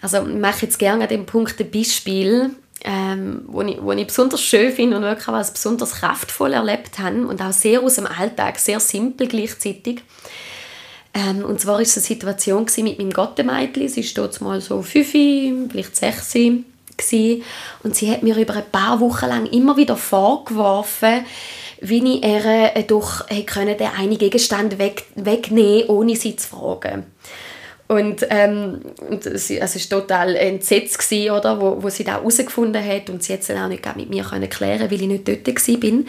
Also 0.00 0.26
ich 0.26 0.34
mache 0.34 0.66
jetzt 0.66 0.78
gerne 0.78 1.04
an 1.04 1.08
dem 1.08 1.26
Punkt 1.26 1.60
ein 1.60 1.70
Beispiel, 1.70 2.50
ähm, 2.84 3.42
wo, 3.48 3.62
ich, 3.62 3.82
wo 3.82 3.92
ich 3.92 4.06
besonders 4.06 4.40
schön 4.40 4.72
finde 4.72 4.96
und 4.96 5.02
wirklich 5.02 5.28
was 5.28 5.52
besonders 5.52 5.96
kraftvoll 5.96 6.52
erlebt 6.52 6.98
habe 6.98 7.26
und 7.26 7.42
auch 7.42 7.52
sehr 7.52 7.82
aus 7.82 7.96
dem 7.96 8.06
Alltag, 8.06 8.58
sehr 8.58 8.80
simpel 8.80 9.26
gleichzeitig. 9.26 10.02
Ähm, 11.12 11.44
und 11.44 11.60
zwar 11.60 11.74
war 11.74 11.80
es 11.80 11.96
eine 11.96 12.04
Situation 12.04 12.66
mit 12.78 12.98
meinem 12.98 13.12
Gottemädchen. 13.12 13.88
Sie 13.88 14.00
ist 14.00 14.16
dort 14.16 14.40
mal 14.40 14.60
so 14.60 14.82
fünf, 14.82 15.10
vielleicht 15.10 15.96
sechs 15.96 16.30
gewesen. 17.00 17.42
und 17.82 17.96
sie 17.96 18.10
hat 18.10 18.22
mir 18.22 18.36
über 18.36 18.54
ein 18.54 18.70
paar 18.70 19.00
Wochen 19.00 19.26
lang 19.26 19.46
immer 19.46 19.76
wieder 19.76 19.96
vorgeworfen, 19.96 21.24
wie 21.80 22.16
ich 22.16 22.24
ihr 22.24 22.76
äh, 22.76 22.84
doch 22.84 23.26
können 23.46 23.76
den 23.76 23.88
einen 23.98 24.18
Gegenstand 24.18 24.78
weg, 24.78 25.04
wegnehmen 25.14 25.88
ohne 25.88 26.16
sie 26.16 26.36
zu 26.36 26.48
fragen. 26.48 27.06
Und, 27.88 28.24
ähm, 28.30 28.82
also 29.10 29.30
es 29.30 29.50
war 29.90 30.00
total 30.00 30.36
entsetzt, 30.36 30.96
gewesen, 30.96 31.32
oder, 31.32 31.60
wo, 31.60 31.82
wo 31.82 31.88
sie 31.88 32.04
das 32.04 32.14
herausgefunden 32.14 32.84
hat 32.84 33.10
und 33.10 33.20
sie 33.20 33.32
hat 33.32 33.40
es 33.40 33.50
auch 33.50 33.66
nicht 33.66 33.84
mit 33.96 34.10
mir 34.10 34.22
können 34.22 34.48
klären 34.48 34.88
weil 34.88 35.02
ich 35.02 35.08
nicht 35.08 35.26
dort 35.26 35.46
war. 35.48 36.04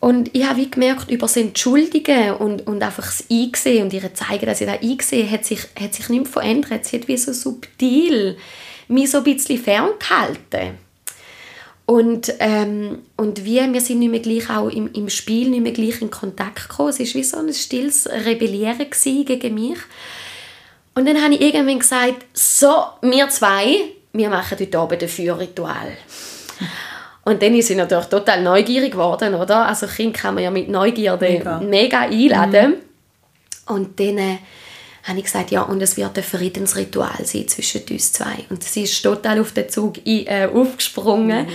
Und 0.00 0.34
ich 0.34 0.44
habe 0.44 0.66
gemerkt, 0.66 1.10
über 1.10 1.26
das 1.26 1.36
Entschuldigen 1.36 2.32
und, 2.32 2.66
und 2.66 2.82
einfach 2.82 3.06
das 3.06 3.24
Einsehen 3.30 3.84
und 3.84 3.92
ihr 3.92 4.12
zeigen, 4.12 4.44
dass 4.44 4.58
sie 4.58 4.66
das 4.66 4.82
eingesehen 4.82 5.30
hat 5.30 5.44
sich, 5.44 5.60
hat 5.80 5.94
sich 5.94 6.08
nichts 6.08 6.30
verändert. 6.30 6.84
Sie 6.84 6.98
hat 6.98 7.06
wie 7.06 7.16
so 7.16 7.32
subtil 7.32 8.36
mich 8.88 9.10
so 9.10 9.18
ein 9.18 9.24
bisschen 9.24 9.58
ferngehalten. 9.58 10.78
Und, 11.86 12.32
ähm, 12.38 13.02
und 13.16 13.44
wie, 13.44 13.60
wir 13.72 13.80
sind 13.80 13.98
nicht 13.98 14.10
mehr 14.10 14.20
gleich 14.20 14.48
auch 14.48 14.68
im, 14.68 14.90
im 14.92 15.10
Spiel 15.10 15.50
nicht 15.50 15.62
mehr 15.62 15.72
gleich 15.72 16.00
in 16.00 16.10
Kontakt 16.10 16.68
gekommen. 16.68 16.88
Es 16.88 16.98
war 16.98 17.06
wie 17.06 17.24
so 17.24 17.36
ein 17.38 17.52
stilles 17.52 18.08
Rebellieren 18.08 18.86
gegen 19.26 19.54
mich. 19.54 19.78
Und 20.94 21.06
dann 21.06 21.22
habe 21.22 21.34
ich 21.34 21.40
irgendwann 21.40 21.80
gesagt, 21.80 22.24
so, 22.32 22.84
wir 23.02 23.28
zwei, 23.28 23.90
wir 24.12 24.30
machen 24.30 24.56
heute 24.58 24.78
Abend 24.78 25.02
ein 25.02 25.08
Feuerritual. 25.08 25.92
Und 27.24 27.42
dann 27.42 27.54
ist 27.54 27.68
sie 27.68 27.74
natürlich 27.74 28.06
total 28.06 28.42
neugierig 28.42 28.92
geworden, 28.92 29.34
oder? 29.34 29.66
Also 29.66 29.86
Kind 29.86 30.14
kann 30.14 30.34
man 30.34 30.44
ja 30.44 30.50
mit 30.50 30.68
Neugierde 30.68 31.26
mega, 31.26 31.58
mega 31.60 32.00
einladen. 32.00 32.70
Mhm. 32.70 33.74
Und 33.74 33.98
dann 33.98 34.18
äh, 34.18 34.38
habe 35.04 35.18
ich 35.18 35.24
gesagt, 35.24 35.50
ja, 35.50 35.62
und 35.62 35.82
es 35.82 35.98
wird 35.98 36.16
ein 36.16 36.24
Friedensritual 36.24 37.24
sein 37.24 37.46
zwischen 37.46 37.82
uns 37.90 38.12
zwei. 38.12 38.46
Und 38.48 38.64
sie 38.64 38.84
ist 38.84 39.02
total 39.02 39.38
auf 39.38 39.52
den 39.52 39.68
Zug 39.68 39.98
ein, 39.98 40.26
äh, 40.26 40.48
aufgesprungen. 40.52 41.46
Oh, 41.46 41.52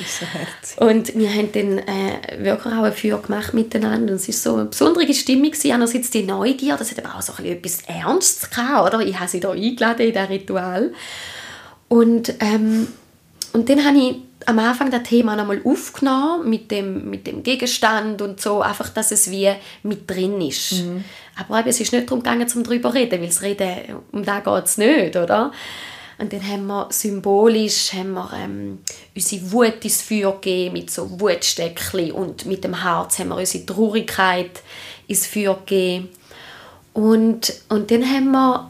so 0.62 0.86
und 0.86 1.16
wir 1.18 1.34
haben 1.34 1.52
dann 1.52 1.80
äh, 1.80 2.44
wirklich 2.44 2.74
auch 2.74 2.84
ein 2.84 2.94
Feuer 2.94 3.20
gemacht 3.20 3.56
miteinander. 3.56 4.14
Und 4.14 4.20
es 4.20 4.28
war 4.28 4.34
so 4.34 4.56
eine 4.56 4.66
besondere 4.66 5.12
Stimmung. 5.16 5.52
Einerseits 5.64 6.12
die 6.12 6.24
Neugier, 6.24 6.78
das 6.78 6.92
hat 6.92 7.04
aber 7.04 7.18
auch 7.18 7.24
so 7.24 7.34
ein 7.40 7.46
etwas 7.46 7.82
Ernstes 7.88 8.52
gehabt, 8.52 8.94
oder? 8.94 9.04
Ich 9.04 9.18
habe 9.18 9.30
sie 9.30 9.40
da 9.40 9.52
eingeladen 9.52 10.06
in 10.06 10.14
dieses 10.14 10.30
Ritual. 10.30 10.94
Und, 11.88 12.34
ähm, 12.42 12.88
und 13.54 13.68
dann 13.68 13.84
habe 13.84 13.98
ich 13.98 14.16
am 14.46 14.60
Anfang 14.60 14.92
das 14.92 15.04
Thema 15.04 15.36
nochmal 15.36 15.62
aufgenommen 15.64 16.50
mit 16.50 16.72
dem, 16.72 17.10
mit 17.10 17.28
dem 17.28 17.44
Gegenstand 17.44 18.22
und 18.22 18.40
so, 18.40 18.62
einfach, 18.62 18.90
dass 18.90 19.12
es 19.12 19.30
wie 19.32 19.52
mit 19.84 20.10
drin 20.10 20.40
ist. 20.42 20.84
Mhm. 20.84 21.04
Aber 21.48 21.66
es 21.66 21.80
ist 21.80 21.94
nicht 21.94 22.10
darum 22.10 22.24
gegangen, 22.24 22.48
um 22.54 22.64
darüber 22.64 22.90
zu 22.90 22.96
reden, 22.96 23.22
weil 23.22 23.28
das 23.28 23.42
Reden, 23.42 23.98
um 24.12 24.24
das 24.24 24.44
geht 24.44 24.66
es 24.66 24.78
nicht, 24.78 25.16
oder? 25.16 25.52
Und 26.20 26.34
dann 26.34 26.46
haben 26.46 26.68
wir 26.68 26.88
symbolisch 26.92 27.94
haben 27.94 28.12
wir, 28.12 28.30
ähm, 28.36 28.80
unsere 29.16 29.52
Wut 29.54 29.86
ins 29.86 30.02
Feuer 30.02 30.34
gegeben, 30.34 30.74
mit 30.74 30.92
so 30.92 31.20
Wutsteckchen 31.20 32.12
und 32.12 32.46
mit 32.46 32.66
dem 32.66 32.84
Herz 32.84 33.20
haben 33.20 33.30
wir 33.30 33.38
unsere 33.38 33.66
Traurigkeit 33.66 34.52
ins 35.08 35.26
Feuer 35.26 35.58
gegeben. 35.66 36.10
Und, 36.94 37.54
und 37.70 37.90
dann 37.90 38.04
haben 38.04 38.32
wir 38.32 38.70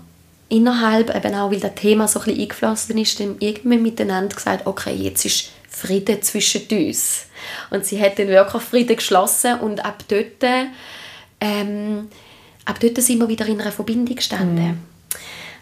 innerhalb, 0.49 1.15
eben 1.15 1.33
auch 1.33 1.51
weil 1.51 1.59
das 1.59 1.73
Thema 1.73 2.07
so 2.07 2.19
ein 2.19 2.25
bisschen 2.25 2.41
eingeflossen 2.41 2.97
ist, 2.99 3.19
dann 3.19 3.35
irgendwann 3.39 3.81
miteinander 3.81 4.35
gesagt, 4.35 4.67
okay, 4.67 4.93
jetzt 4.93 5.25
ist 5.25 5.49
Frieden 5.67 6.21
zwischen 6.21 6.67
uns. 6.69 7.25
Und 7.71 7.85
sie 7.85 7.99
hat 7.99 8.19
dann 8.19 8.27
wirklich 8.27 8.61
Frieden 8.61 8.95
geschlossen 8.95 9.59
und 9.59 9.83
ab 9.83 10.03
dort, 10.07 10.43
ähm, 11.41 12.09
ab 12.69 12.79
dort 12.79 12.97
sind 13.01 13.19
wir 13.19 13.27
wieder 13.27 13.47
in 13.47 13.59
einer 13.59 13.71
Verbindung 13.71 14.15
gestanden. 14.15 14.67
Mhm. 14.67 14.77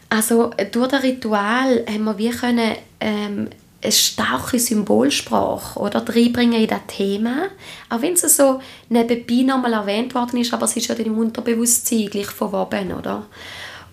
Also 0.10 0.52
durch 0.72 0.88
das 0.88 1.04
Ritual 1.04 1.86
haben 1.88 2.04
wir 2.04 2.18
wie 2.18 2.30
können, 2.30 2.76
ähm, 3.00 3.50
eine 3.84 3.92
starke 3.92 4.58
Symbolsprache 4.58 5.80
oder 5.80 6.04
reinbringen 6.08 6.62
in 6.62 6.68
das 6.68 6.80
Thema. 6.88 7.50
Auch 7.90 8.02
wenn 8.02 8.14
es 8.14 8.22
so 8.36 8.60
nebenbei 8.90 9.44
nochmal 9.44 9.74
erwähnt 9.74 10.16
worden 10.16 10.40
ist, 10.40 10.54
aber 10.54 10.66
es 10.66 10.76
ist 10.76 10.88
ja 10.88 10.96
dann 10.96 11.06
im 11.06 11.18
Unterbewusstsein 11.18 12.08
gleich 12.08 12.28
verwoben, 12.28 12.94
oder? 12.94 13.26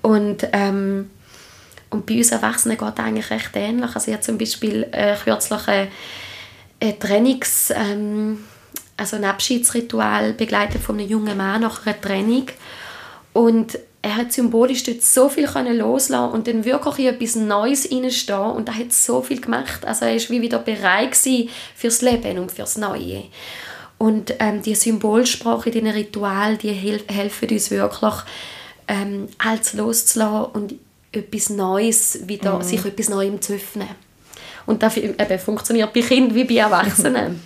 Und 0.03 0.49
ähm, 0.53 1.11
und 1.95 2.07
bei 2.07 2.17
uns 2.17 2.33
Erwachsenen 2.33 2.77
geht 2.77 2.93
es 2.99 3.05
eigentlich 3.05 3.31
recht 3.31 3.51
ähnlich. 3.55 3.95
Also 3.95 4.09
ich 4.09 4.15
habe 4.15 4.25
zum 4.25 4.37
Beispiel 4.37 4.87
äh, 4.91 5.15
kürzlich 5.15 5.69
ein, 5.69 5.89
ein 6.83 6.99
Trainings, 6.99 7.73
ähm, 7.75 8.45
also 8.97 9.17
ein 9.17 9.25
Abschiedsritual 9.25 10.33
begleitet 10.33 10.83
von 10.83 10.99
einem 10.99 11.09
jungen 11.09 11.37
Mann 11.37 11.61
nach 11.61 11.87
einer 11.87 12.01
Training. 12.01 12.47
Und 13.35 13.79
er 14.01 14.17
hat 14.17 14.33
symbolisch 14.33 14.85
dort 14.85 15.03
so 15.03 15.29
viel 15.29 15.47
können 15.47 15.79
loslassen 15.79 16.33
und 16.33 16.47
dann 16.47 16.65
wirklich 16.65 16.99
in 17.01 17.15
etwas 17.15 17.37
Neues 17.37 17.91
reinstehen 17.91 18.53
und 18.53 18.69
er 18.69 18.79
hat 18.79 18.93
so 18.93 19.23
viel 19.23 19.41
gemacht. 19.41 19.85
Also 19.85 20.05
er 20.05 20.15
war 20.15 20.31
wie 20.31 20.43
wieder 20.43 20.59
bereit 20.59 21.17
fürs 21.75 22.03
Leben 22.03 22.39
und 22.39 22.53
fürs 22.53 22.77
Neue. 22.77 23.25
Und 23.99 24.35
ähm, 24.39 24.61
die 24.63 24.75
Symbolsprache 24.75 25.71
in 25.71 25.73
diesen 25.73 25.89
Ritualen, 25.89 26.59
die 26.59 26.73
helfen 26.73 27.49
uns 27.49 27.71
wirklich, 27.71 28.15
ähm, 28.89 29.29
alles 29.39 29.73
loszulassen 29.73 30.53
und 30.53 30.75
etwas 31.11 31.51
Neues 31.51 32.29
wieder, 32.29 32.59
mhm. 32.59 32.63
sich 32.63 32.85
etwas 32.85 33.09
Neuem 33.09 33.41
zu 33.41 33.55
öffnen. 33.55 33.89
Und 34.67 34.83
das 34.83 34.97
eben, 34.99 35.39
funktioniert 35.39 35.93
bei 35.93 36.03
Kindern 36.03 36.35
wie 36.35 36.45
bei 36.45 36.57
Erwachsenen. 36.57 37.41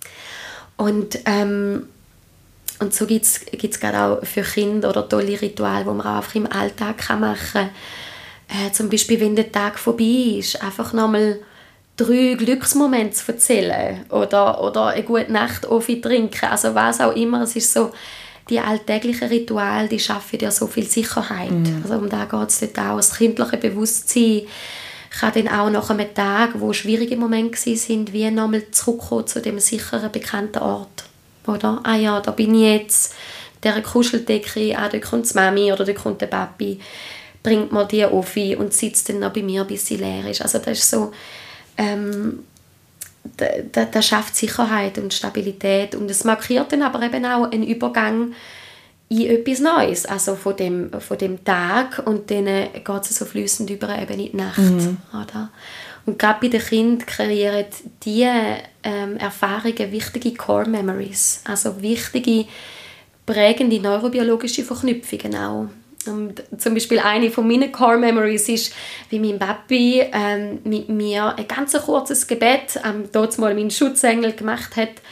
und, 0.76 1.18
ähm, 1.24 1.88
und 2.80 2.94
so 2.94 3.06
gibt 3.06 3.24
es 3.24 3.80
gerade 3.80 4.00
auch 4.00 4.24
für 4.26 4.42
Kinder 4.42 4.90
oder 4.90 5.08
tolle 5.08 5.40
Rituale, 5.40 5.84
die 5.84 5.90
man 5.90 6.00
auch 6.00 6.16
einfach 6.16 6.34
im 6.34 6.50
Alltag 6.50 6.98
kann 6.98 7.20
machen 7.20 7.38
kann. 7.52 7.70
Äh, 8.48 8.72
zum 8.72 8.88
Beispiel, 8.88 9.20
wenn 9.20 9.36
der 9.36 9.52
Tag 9.52 9.78
vorbei 9.78 10.38
ist, 10.38 10.62
einfach 10.62 10.92
nochmal 10.92 11.40
drei 11.96 12.34
Glücksmomente 12.34 13.16
zu 13.16 13.32
erzählen 13.32 14.04
oder, 14.10 14.62
oder 14.62 14.86
eine 14.88 15.02
gute 15.02 15.32
Nacht 15.32 15.62
trinken, 15.64 16.46
also 16.48 16.74
was 16.74 17.00
auch 17.00 17.14
immer. 17.14 17.42
Es 17.42 17.56
ist 17.56 17.72
so, 17.72 17.90
die 18.48 18.60
alltäglichen 18.60 19.28
Rituale, 19.28 19.88
die 19.88 19.98
schaffen 19.98 20.38
ja 20.40 20.50
so 20.50 20.66
viel 20.66 20.86
Sicherheit. 20.86 21.50
Mhm. 21.50 21.80
Also 21.82 21.96
um 21.96 22.08
da 22.08 22.24
geht 22.24 22.48
es 22.48 22.60
dort 22.60 22.78
auch. 22.78 22.96
Das 22.96 23.16
kindliche 23.16 23.58
Bewusstsein 23.58 24.42
kann 25.10 25.32
dann 25.34 25.48
auch 25.48 25.70
nach 25.70 25.90
einem 25.90 26.14
Tag, 26.14 26.52
wo 26.54 26.72
schwierige 26.72 27.16
Momente 27.16 27.76
sind, 27.76 28.12
wie 28.12 28.30
nochmal 28.30 28.70
zurückkommen 28.70 29.26
zu 29.26 29.42
dem 29.42 29.58
sicheren, 29.58 30.10
bekannten 30.12 30.60
Ort. 30.60 31.07
Oder? 31.46 31.80
Ah 31.82 31.96
ja, 31.96 32.20
da 32.20 32.30
bin 32.30 32.54
ich 32.54 32.62
jetzt, 32.62 33.14
der 33.62 33.82
Kuscheldecke, 33.82 34.76
ah, 34.78 34.88
da 34.88 34.98
kommt 34.98 35.30
die 35.30 35.34
Mami 35.34 35.72
oder 35.72 35.84
da 35.84 35.92
kommt 35.92 36.20
der 36.20 36.26
Papi, 36.26 36.80
bringt 37.42 37.72
mir 37.72 37.84
die 37.86 38.04
auf 38.04 38.36
und 38.36 38.72
sitzt 38.72 39.08
dann 39.08 39.20
noch 39.20 39.32
bei 39.32 39.42
mir, 39.42 39.64
bis 39.64 39.86
sie 39.86 39.96
leer 39.96 40.28
ist. 40.28 40.42
Also 40.42 40.58
das 40.58 40.78
ist 40.78 40.90
so, 40.90 41.12
ähm, 41.76 42.40
das 43.72 44.06
schafft 44.06 44.36
Sicherheit 44.36 44.98
und 44.98 45.12
Stabilität 45.12 45.94
und 45.94 46.10
es 46.10 46.24
markiert 46.24 46.72
dann 46.72 46.82
aber 46.82 47.02
eben 47.02 47.24
auch 47.24 47.50
einen 47.50 47.64
Übergang 47.64 48.32
in 49.08 49.26
etwas 49.30 49.60
Neues, 49.60 50.06
also 50.06 50.34
von 50.34 50.56
dem, 50.56 50.90
von 51.00 51.16
dem 51.16 51.42
Tag 51.44 52.02
und 52.04 52.30
dann 52.30 52.44
geht 52.44 53.02
es 53.02 53.16
so 53.16 53.24
flüssend 53.24 53.70
über 53.70 53.98
eben 53.98 54.20
in 54.20 54.30
die 54.30 54.36
Nacht. 54.36 54.58
Mhm. 54.58 54.98
Oder? 55.12 55.50
Und 56.08 56.18
gerade 56.18 56.38
bei 56.40 56.48
den 56.48 56.62
Kindern 56.62 57.06
kreieren 57.06 57.66
diese 58.02 58.32
ähm, 58.82 59.18
Erfahrungen 59.18 59.92
wichtige 59.92 60.32
Core 60.32 60.66
Memories, 60.66 61.42
also 61.44 61.82
wichtige 61.82 62.46
prägende 63.26 63.78
neurobiologische 63.78 64.64
Verknüpfungen 64.64 65.36
auch. 65.36 65.66
Und 66.06 66.42
zum 66.56 66.72
Beispiel 66.72 66.98
eine 66.98 67.30
von 67.30 67.46
meinen 67.46 67.70
Core 67.70 67.98
Memories 67.98 68.48
ist, 68.48 68.74
wie 69.10 69.18
mein 69.18 69.38
Papi 69.38 70.02
ähm, 70.10 70.60
mit 70.64 70.88
mir 70.88 71.36
ein 71.36 71.46
ganz 71.46 71.74
kurzes 71.74 72.26
Gebet 72.26 72.82
am 72.82 73.02
ähm, 73.02 73.08
dort 73.12 73.36
mal 73.36 73.54
meinen 73.54 73.70
Schutzengel 73.70 74.32
gemacht 74.32 74.76
hat. 74.76 75.02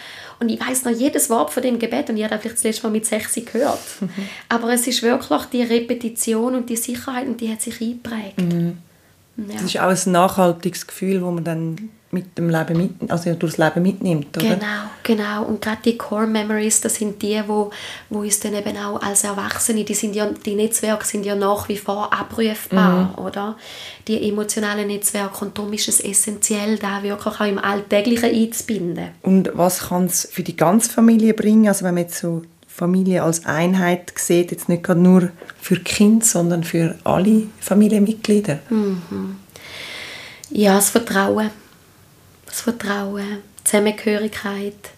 Und 0.40 0.48
ich 0.48 0.58
weiß 0.58 0.86
noch 0.86 0.92
jedes 0.92 1.28
Wort 1.28 1.50
von 1.50 1.62
dem 1.62 1.78
Gebet 1.78 2.08
und 2.08 2.16
ich 2.16 2.24
habe 2.24 2.38
vielleicht 2.38 2.56
das 2.56 2.64
letzte 2.64 2.84
Mal 2.84 2.92
mit 2.92 3.04
6 3.04 3.34
gehört. 3.52 3.80
Aber 4.48 4.72
es 4.72 4.86
ist 4.86 5.02
wirklich 5.02 5.42
die 5.52 5.62
Repetition 5.62 6.54
und 6.54 6.70
die 6.70 6.76
Sicherheit 6.76 7.26
und 7.26 7.38
die 7.38 7.52
hat 7.52 7.60
sich 7.60 7.82
eingeprägt. 7.82 8.38
Mhm. 8.38 8.78
Ja. 9.36 9.54
Das 9.54 9.62
ist 9.62 9.78
auch 9.78 9.88
ein 9.88 10.12
nachhaltiges 10.12 10.86
Gefühl, 10.86 11.20
das 11.20 11.32
man 11.34 11.44
dann 11.44 11.90
mit 12.12 12.38
dem 12.38 12.48
Leben 12.48 12.76
mit, 12.78 13.10
also 13.10 13.34
durchs 13.34 13.58
Leben 13.58 13.82
mitnimmt, 13.82 14.36
oder? 14.36 14.54
Genau, 14.54 14.82
genau. 15.02 15.44
Und 15.44 15.60
gerade 15.60 15.78
die 15.84 15.98
Core 15.98 16.26
Memories, 16.26 16.80
das 16.80 16.94
sind 16.94 17.20
die, 17.20 17.42
wo, 17.46 17.70
wo 18.08 18.20
uns 18.20 18.40
dann 18.40 18.54
eben 18.54 18.76
auch 18.76 19.02
als 19.02 19.24
Erwachsene, 19.24 19.84
die 19.84 19.94
sind 19.94 20.14
ja, 20.14 20.26
die 20.26 20.54
Netzwerke 20.54 21.04
sind 21.04 21.26
ja 21.26 21.34
nach 21.34 21.68
wie 21.68 21.76
vor 21.76 22.12
abrufbar, 22.12 23.14
mhm. 23.16 23.24
oder? 23.24 23.56
Die 24.08 24.28
emotionalen 24.28 24.86
Netzwerke 24.86 25.44
und 25.44 25.58
darum 25.58 25.72
ist 25.72 25.88
es 25.88 26.00
essentiell, 26.00 26.78
da 26.78 27.02
wirklich 27.02 27.40
auch 27.40 27.46
im 27.46 27.58
Alltäglichen 27.58 28.34
einzubinden. 28.34 29.08
Und 29.22 29.50
was 29.54 29.88
kann 29.88 30.06
es 30.06 30.28
für 30.30 30.42
die 30.42 30.56
ganze 30.56 30.90
Familie 30.90 31.34
bringen, 31.34 31.68
also 31.68 31.84
wenn 31.84 31.94
man 31.94 32.04
jetzt 32.04 32.18
so 32.18 32.42
Familie 32.76 33.22
als 33.22 33.46
Einheit 33.46 34.12
sieht, 34.16 34.50
jetzt 34.50 34.68
nicht 34.68 34.82
gerade 34.82 35.00
nur 35.00 35.30
für 35.60 35.80
Kind, 35.80 36.24
sondern 36.24 36.62
für 36.62 36.96
alle 37.04 37.44
Familienmitglieder? 37.60 38.58
Mhm. 38.68 39.36
Ja, 40.50 40.74
das 40.74 40.90
Vertrauen 40.90 41.50
das 42.56 42.62
Vertrauen, 42.62 43.38
Zusammengehörigkeit 43.64 44.90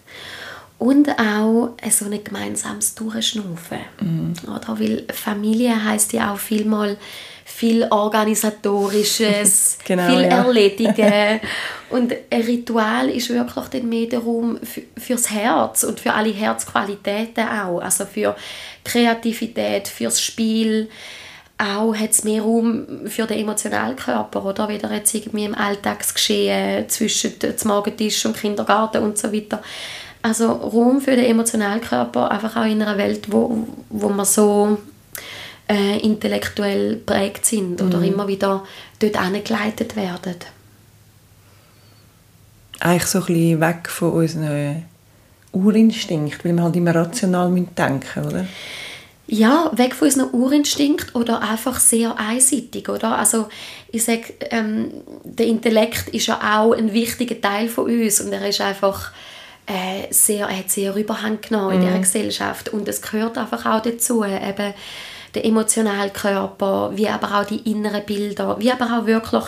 und 0.77 1.09
auch 1.19 1.75
so 1.89 2.05
ein 2.05 2.23
gemeinsames 2.23 2.95
Durchschnaufen. 2.95 3.79
Mhm. 3.99 4.33
Oder? 4.43 4.79
Weil 4.79 5.05
Familie 5.13 5.83
heißt 5.83 6.13
ja 6.13 6.33
auch 6.33 6.39
vielmal 6.39 6.97
viel 7.49 7.87
Organisatorisches, 7.89 9.79
genau, 9.85 10.07
viel 10.07 10.21
ja. 10.21 10.43
Erledigen. 10.43 11.41
und 11.89 12.13
ein 12.29 12.41
Ritual 12.41 13.09
ist 13.09 13.29
wirklich 13.29 13.65
dann 13.65 13.89
mehr 13.89 14.05
der 14.07 14.19
Raum 14.19 14.59
fürs 14.97 15.29
Herz 15.29 15.83
und 15.83 15.99
für 15.99 16.13
alle 16.13 16.31
Herzqualitäten 16.31 17.47
auch. 17.47 17.79
Also 17.79 18.05
für 18.05 18.35
Kreativität, 18.83 19.87
fürs 19.87 20.21
Spiel, 20.21 20.89
auch 21.57 21.93
hat 21.93 22.11
es 22.11 22.23
mehr 22.23 22.41
Raum 22.41 23.05
für 23.07 23.25
den 23.25 23.39
emotionalen 23.39 23.97
Körper, 23.97 24.45
oder? 24.45 24.69
Wieder 24.69 24.93
jetzt 24.93 25.13
irgendwie 25.13 25.43
im 25.43 25.55
Alltagsgeschehen 25.55 26.87
zwischen 26.87 27.37
dem 27.39 27.55
Morgentisch 27.65 28.25
und 28.25 28.37
Kindergarten 28.37 29.03
und 29.03 29.17
so 29.17 29.33
weiter. 29.33 29.61
Also 30.21 30.51
Raum 30.51 31.01
für 31.01 31.17
den 31.17 31.25
emotionalen 31.25 31.81
Körper, 31.81 32.31
einfach 32.31 32.55
auch 32.55 32.65
in 32.65 32.81
einer 32.81 32.97
Welt, 32.97 33.31
wo, 33.31 33.67
wo 33.89 34.09
wir 34.09 34.25
so 34.25 34.77
äh, 35.69 35.99
intellektuell 35.99 36.95
prägt 36.97 37.45
sind 37.45 37.81
oder 37.81 37.99
mhm. 37.99 38.05
immer 38.05 38.27
wieder 38.27 38.63
dort 38.99 39.17
angeleitet 39.17 39.95
werden. 39.95 40.35
Eigentlich 42.79 43.05
so 43.05 43.19
ein 43.19 43.25
bisschen 43.25 43.61
weg 43.61 43.89
von 43.89 44.11
unserem 44.13 44.83
Urinstinkt, 45.51 46.43
weil 46.45 46.53
wir 46.53 46.63
halt 46.63 46.75
immer 46.75 46.95
rational 46.95 47.51
denken 47.77 48.25
oder? 48.25 48.45
ja, 49.31 49.71
weg 49.75 49.93
von 49.93 50.07
unserem 50.07 50.33
Urinstinkt 50.33 51.13
oder 51.13 51.41
einfach 51.41 51.79
sehr 51.79 52.17
einseitig, 52.17 52.89
oder? 52.89 53.17
Also 53.17 53.47
ich 53.91 54.03
sage, 54.03 54.33
ähm, 54.49 54.89
der 55.23 55.45
Intellekt 55.45 56.09
ist 56.09 56.27
ja 56.27 56.39
auch 56.41 56.73
ein 56.73 56.93
wichtiger 56.93 57.39
Teil 57.39 57.69
von 57.69 57.85
uns 57.85 58.21
und 58.21 58.33
er 58.33 58.47
ist 58.47 58.59
einfach 58.59 59.11
äh, 59.67 60.11
sehr, 60.11 60.47
er 60.47 60.57
hat 60.57 60.71
sehr 60.71 60.95
Überhand 60.95 61.43
genommen 61.43 61.75
in 61.75 61.81
dieser 61.81 61.97
mhm. 61.97 62.01
Gesellschaft 62.01 62.69
und 62.69 62.87
es 62.87 63.03
gehört 63.03 63.37
einfach 63.37 63.65
auch 63.67 63.83
dazu, 63.83 64.23
eben 64.23 64.73
der 65.35 65.45
emotionale 65.45 66.09
Körper, 66.09 66.91
wie 66.95 67.07
aber 67.07 67.39
auch 67.39 67.45
die 67.45 67.69
inneren 67.71 68.05
Bilder, 68.05 68.57
wie 68.59 68.71
aber 68.71 68.85
auch 68.85 69.05
wirklich 69.05 69.43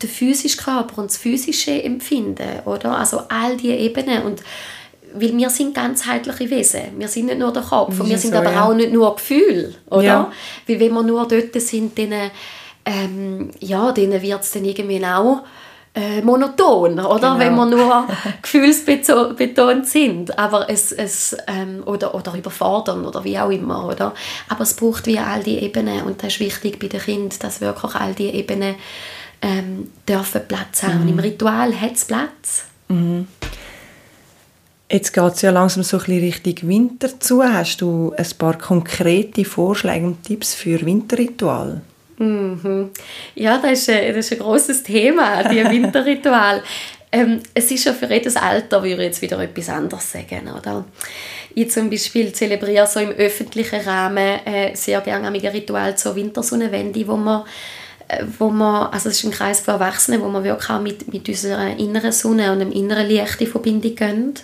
der 0.00 0.08
physische 0.08 0.58
Körper 0.58 0.98
und 0.98 1.10
das 1.10 1.16
physische 1.16 1.82
Empfinden, 1.82 2.60
oder? 2.64 2.96
Also 2.96 3.22
all 3.28 3.56
diese 3.56 3.74
Ebenen 3.74 4.22
und 4.22 4.42
weil 5.14 5.36
wir 5.36 5.50
sind 5.50 5.74
ganzheitliche 5.74 6.50
Wesen. 6.50 6.82
Wir 6.98 7.08
sind 7.08 7.26
nicht 7.26 7.38
nur 7.38 7.52
der 7.52 7.62
Kopf 7.62 7.98
und 7.98 8.08
wir 8.08 8.18
sind 8.18 8.32
so, 8.32 8.38
aber 8.38 8.52
ja. 8.52 8.64
auch 8.64 8.74
nicht 8.74 8.92
nur 8.92 9.16
Gefühl, 9.16 9.74
oder? 9.90 10.02
Ja. 10.02 10.32
Weil 10.66 10.80
wenn 10.80 10.92
wir 10.92 11.02
nur 11.02 11.26
dort 11.26 11.60
sind, 11.60 11.98
dann, 11.98 12.30
ähm, 12.84 13.50
ja, 13.60 13.90
dann 13.92 14.22
wird 14.22 14.42
es 14.42 14.52
dann 14.52 14.64
irgendwie 14.64 15.04
auch 15.04 15.42
äh, 15.94 16.20
monoton, 16.22 17.00
oder? 17.00 17.18
Genau. 17.18 17.38
Wenn 17.38 17.54
wir 17.54 17.66
nur 17.66 18.06
gefühlsbetont 18.42 19.86
sind. 19.86 20.38
Aber 20.38 20.68
es, 20.70 20.92
es 20.92 21.36
ähm, 21.46 21.82
oder, 21.86 22.14
oder 22.14 22.34
überfordern 22.34 23.04
oder 23.04 23.24
wie 23.24 23.38
auch 23.38 23.50
immer, 23.50 23.86
oder? 23.86 24.14
Aber 24.48 24.62
es 24.62 24.74
braucht 24.74 25.06
wie 25.06 25.18
all 25.18 25.42
die 25.42 25.58
Ebenen 25.58 26.02
und 26.02 26.22
das 26.22 26.34
ist 26.34 26.40
wichtig 26.40 26.78
bei 26.78 26.88
den 26.88 27.00
Kindern, 27.00 27.38
dass 27.40 27.60
wirklich 27.60 27.94
all 27.94 28.14
die 28.14 28.28
Ebenen 28.28 28.76
ähm, 29.42 29.90
dürfen 30.08 30.42
Platz 30.46 30.82
haben. 30.82 30.96
Mhm. 30.96 31.02
Und 31.02 31.08
im 31.08 31.18
Ritual 31.18 31.80
hat 31.80 31.94
es 31.94 32.04
Platz. 32.04 32.64
Mhm. 32.88 33.26
Jetzt 34.90 35.12
geht 35.12 35.34
es 35.34 35.42
ja 35.42 35.50
langsam 35.50 35.82
so 35.82 35.98
ein 35.98 36.04
bisschen 36.04 36.20
Richtung 36.20 36.68
Winter 36.68 37.20
zu. 37.20 37.42
Hast 37.42 37.82
du 37.82 38.14
ein 38.16 38.26
paar 38.38 38.56
konkrete 38.56 39.44
Vorschläge 39.44 40.06
und 40.06 40.22
Tipps 40.22 40.54
für 40.54 40.80
Winterritual? 40.84 41.82
Mhm. 42.18 42.90
Ja, 43.34 43.58
das 43.58 43.80
ist, 43.80 43.90
ein, 43.90 44.08
das 44.08 44.26
ist 44.26 44.32
ein 44.32 44.38
grosses 44.38 44.82
Thema, 44.82 45.44
die 45.44 45.64
Winterritual. 45.70 46.62
ähm, 47.10 47.40
es 47.54 47.70
ist 47.70 47.84
ja 47.84 47.92
für 47.92 48.06
jedes 48.06 48.36
Alter, 48.36 48.82
würde 48.82 48.96
ich 48.96 49.08
jetzt 49.08 49.22
wieder 49.22 49.38
etwas 49.40 49.68
anderes 49.68 50.12
sagen. 50.12 50.50
Oder? 50.56 50.84
Ich 51.54 51.70
zum 51.70 51.88
Beispiel 51.88 52.32
zelebriere 52.32 52.86
so 52.86 53.00
im 53.00 53.10
öffentlichen 53.10 53.80
Rahmen 53.80 54.44
äh, 54.44 54.74
sehr 54.74 55.00
gerne 55.00 55.28
ein 55.28 55.34
Ritual 55.34 55.96
zur 55.96 56.16
Wintersonnenwende, 56.16 57.06
wo 57.06 57.16
man 57.16 57.44
äh, 58.08 58.24
wo 58.38 58.48
man, 58.48 58.86
also 58.92 59.10
es 59.10 59.18
ist 59.18 59.24
ein 59.24 59.30
Kreis 59.30 59.60
von 59.60 59.74
Erwachsenen, 59.74 60.22
wo 60.22 60.28
man 60.28 60.42
wirklich 60.42 60.70
auch 60.70 60.80
mit, 60.80 61.12
mit 61.12 61.28
unserer 61.28 61.78
inneren 61.78 62.12
Sonne 62.12 62.52
und 62.52 62.60
dem 62.60 62.72
inneren 62.72 63.06
Licht 63.06 63.40
in 63.40 63.46
Verbindung 63.46 63.94
gehen. 63.94 64.34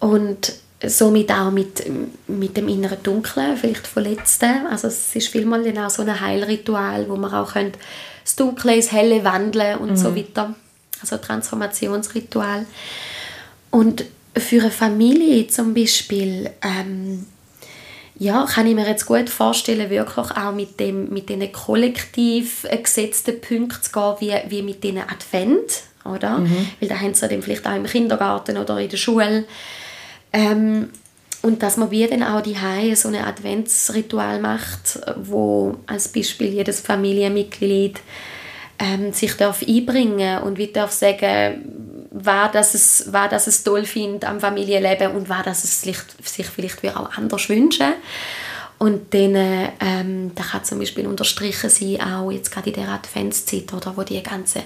Und 0.00 0.52
somit 0.86 1.30
auch 1.30 1.50
mit, 1.50 1.84
mit 2.26 2.56
dem 2.56 2.68
inneren 2.68 3.02
Dunklen, 3.02 3.56
vielleicht 3.56 3.86
Verletzten. 3.86 4.66
Also 4.68 4.88
es 4.88 5.14
ist 5.14 5.28
vielmal 5.28 5.62
dann 5.62 5.84
auch 5.84 5.90
so 5.90 6.02
ein 6.02 6.20
Heilritual, 6.20 7.08
wo 7.08 7.16
man 7.16 7.32
auch 7.32 7.52
können, 7.52 7.72
das 8.24 8.36
Dunkle 8.36 8.76
ins 8.76 8.92
Helle 8.92 9.24
wandeln 9.24 9.78
und 9.78 9.90
mhm. 9.90 9.96
so 9.96 10.16
weiter. 10.16 10.54
Also 11.00 11.16
ein 11.16 11.22
Transformationsritual. 11.22 12.66
Und 13.70 14.04
für 14.36 14.60
eine 14.60 14.70
Familie 14.70 15.46
zum 15.48 15.74
Beispiel 15.74 16.50
ähm, 16.62 17.26
ja, 18.22 18.46
kann 18.46 18.66
ich 18.66 18.74
mir 18.74 18.86
jetzt 18.86 19.06
gut 19.06 19.28
vorstellen, 19.28 19.90
wirklich 19.90 20.30
auch 20.30 20.52
mit, 20.52 20.78
dem, 20.78 21.12
mit 21.12 21.28
diesen 21.28 21.50
kollektiv 21.50 22.66
gesetzten 22.82 23.40
Punkten 23.40 23.82
zu 23.82 23.90
gehen, 23.90 24.14
wie, 24.20 24.50
wie 24.50 24.62
mit 24.62 24.84
diesen 24.84 24.98
Advent, 24.98 25.82
oder? 26.04 26.38
Mhm. 26.38 26.68
Weil 26.78 26.88
da 26.88 27.00
haben 27.00 27.14
sie 27.14 27.26
dann 27.26 27.42
vielleicht 27.42 27.66
auch 27.66 27.74
im 27.74 27.84
Kindergarten 27.84 28.58
oder 28.58 28.78
in 28.78 28.88
der 28.88 28.96
Schule. 28.96 29.44
Ähm, 30.32 30.90
und 31.42 31.62
dass 31.62 31.76
man 31.76 31.90
wie 31.90 32.06
dann 32.06 32.22
auch 32.22 32.40
die 32.40 32.56
so 32.94 33.08
ein 33.08 33.16
Adventsritual 33.16 34.40
macht, 34.40 35.00
wo 35.16 35.76
als 35.86 36.08
Beispiel 36.08 36.48
jedes 36.48 36.80
Familienmitglied 36.80 38.00
ähm, 38.78 39.12
sich 39.12 39.36
darf 39.36 39.62
einbringen 39.66 40.42
und 40.42 40.56
wie 40.56 40.68
darf 40.68 40.92
sagen, 40.92 42.08
war, 42.12 42.50
dass 42.50 42.74
es, 42.74 43.12
war, 43.12 43.28
dass 43.28 43.48
es 43.48 43.64
toll 43.64 43.84
findet 43.84 44.24
am 44.24 44.38
Familienleben 44.38 45.12
und 45.12 45.28
war, 45.28 45.42
dass 45.42 45.64
es 45.64 45.82
sich, 45.82 45.98
sich 46.22 46.46
vielleicht 46.46 46.84
auch 46.96 47.10
anders 47.16 47.48
wünschen. 47.48 47.94
Und 48.78 49.14
dann 49.14 49.36
ähm, 49.80 50.32
da 50.34 50.42
kann 50.42 50.64
zum 50.64 50.80
Beispiel 50.80 51.06
unterstrichen 51.06 51.70
sein, 51.70 52.00
auch 52.00 52.30
jetzt 52.30 52.50
gerade 52.50 52.70
in 52.70 52.76
der 52.76 52.88
Adventszeit, 52.88 53.72
oder, 53.72 53.96
wo 53.96 54.02
die 54.02 54.22
ganzen 54.22 54.62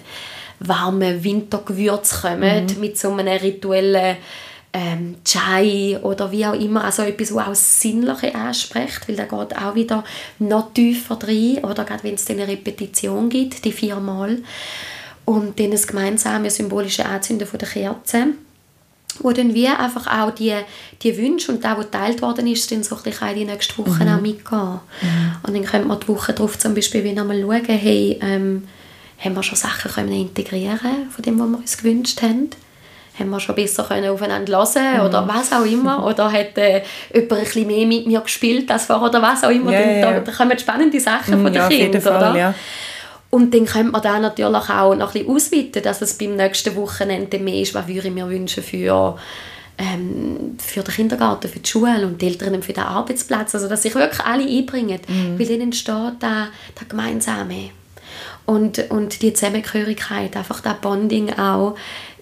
warmen 0.58 1.22
Wintergewürze 1.22 2.22
kommen, 2.22 2.66
mhm. 2.66 2.80
mit 2.80 2.98
so 2.98 3.12
einem 3.12 3.28
rituellen 3.28 4.16
ähm, 4.76 5.16
Chai 5.24 5.98
oder 6.02 6.30
wie 6.30 6.44
auch 6.44 6.52
immer, 6.52 6.84
also 6.84 7.02
etwas, 7.02 7.34
was 7.34 7.44
auch 7.44 7.48
das 7.48 7.80
Sinnliche 7.80 8.34
anspricht, 8.34 9.08
weil 9.08 9.16
da 9.16 9.24
geht 9.24 9.56
auch 9.56 9.74
wieder 9.74 10.04
noch 10.38 10.74
tiefer 10.74 11.18
rein, 11.22 11.64
oder 11.64 11.84
gerade 11.84 12.04
wenn 12.04 12.14
es 12.14 12.28
eine 12.28 12.46
Repetition 12.46 13.30
gibt, 13.30 13.64
die 13.64 13.72
viermal. 13.72 14.38
Und 15.24 15.58
dann 15.58 15.70
das 15.70 15.86
gemeinsame 15.86 16.50
symbolische 16.50 17.06
Anzünden 17.06 17.46
von 17.46 17.58
der 17.58 17.68
Kerze, 17.68 18.26
wo 19.20 19.32
dann 19.32 19.54
wie 19.54 19.66
einfach 19.66 20.06
auch 20.06 20.30
die, 20.32 20.54
die 21.00 21.16
Wünsche 21.16 21.52
und 21.52 21.64
das, 21.64 21.78
was 21.78 21.86
geteilt 21.86 22.20
worden 22.20 22.46
ist, 22.46 22.70
dann 22.70 22.82
so 22.82 22.96
ein 22.96 23.02
bisschen 23.02 23.28
in 23.28 23.34
die 23.34 23.44
nächsten 23.46 23.78
Wochen 23.78 24.04
mhm. 24.04 24.14
auch 24.14 24.20
mitgehen. 24.20 24.80
Mhm. 25.00 25.36
Und 25.42 25.56
dann 25.56 25.64
könnte 25.64 25.88
man 25.88 26.00
die 26.00 26.08
Woche 26.08 26.34
darauf 26.34 26.58
zum 26.58 26.74
Beispiel 26.74 27.02
wieder 27.02 27.24
mal 27.24 27.40
schauen, 27.40 27.64
hey, 27.64 28.18
ähm, 28.20 28.68
haben 29.18 29.34
wir 29.34 29.42
schon 29.42 29.56
Sachen 29.56 29.90
können 29.90 30.12
integrieren 30.12 31.08
von 31.10 31.22
dem, 31.24 31.38
was 31.38 31.48
wir 31.48 31.56
uns 31.56 31.78
gewünscht 31.78 32.20
haben? 32.20 32.50
Haben 33.18 33.30
wir 33.30 33.40
schon 33.40 33.54
besser 33.54 33.84
können 33.84 34.10
aufeinander 34.10 34.58
hören 34.58 35.00
mhm. 35.00 35.06
oder 35.06 35.28
was 35.28 35.52
auch 35.52 35.64
immer. 35.64 36.04
Oder 36.06 36.30
hat 36.30 36.58
äh, 36.58 36.82
jemand 37.12 37.32
ein 37.32 37.44
bisschen 37.44 37.66
mehr 37.66 37.86
mit 37.86 38.06
mir 38.06 38.20
gespielt 38.20 38.70
als 38.70 38.86
vorher 38.86 39.08
oder 39.08 39.22
was 39.22 39.44
auch 39.44 39.50
immer. 39.50 39.72
Ja, 39.72 39.80
dann, 39.80 40.00
ja. 40.00 40.12
Da, 40.12 40.20
da 40.20 40.32
kommen 40.32 40.58
spannende 40.58 41.00
Sachen 41.00 41.42
von 41.42 41.52
den 41.52 41.54
ja, 41.54 41.68
Kindern. 41.68 42.02
Fall, 42.02 42.30
oder? 42.30 42.54
Und 43.30 43.52
dann 43.52 43.66
könnte 43.66 43.90
man 43.90 44.02
das 44.02 44.20
natürlich 44.20 44.70
auch 44.70 44.94
noch 44.94 45.14
ein 45.14 45.24
bisschen 45.24 45.28
ausweiten, 45.28 45.82
dass 45.82 46.00
es 46.00 46.16
beim 46.16 46.36
nächsten 46.36 46.74
Wochenende 46.76 47.38
mehr 47.38 47.60
ist, 47.60 47.74
was 47.74 47.86
würde 47.88 48.08
ich 48.08 48.14
mir 48.14 48.28
wünschen 48.28 48.62
für, 48.62 49.18
ähm, 49.78 50.56
für 50.58 50.82
den 50.82 50.94
Kindergarten, 50.94 51.50
für 51.50 51.58
die 51.58 51.68
Schule 51.68 52.06
und 52.06 52.22
die 52.22 52.28
Eltern 52.28 52.62
für 52.62 52.72
den 52.72 52.84
Arbeitsplatz. 52.84 53.54
Also 53.54 53.68
dass 53.68 53.82
sich 53.82 53.94
wirklich 53.94 54.24
alle 54.24 54.46
einbringen, 54.46 55.00
weil 55.36 55.46
dann 55.46 55.60
entsteht 55.60 56.14
da 56.20 56.48
das 56.78 56.88
Gemeinsame. 56.88 57.70
Und, 58.46 58.90
und 58.90 59.22
die 59.22 59.32
Zusammengehörigkeit, 59.32 60.36
einfach 60.36 60.60
das 60.60 60.76
Bonding 60.80 61.36
auch 61.36 61.76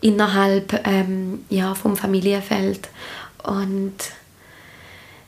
innerhalb 0.05 0.87
ähm, 0.87 1.45
ja, 1.49 1.75
vom 1.75 1.97
Familienfeld. 1.97 2.89
Und 3.43 3.95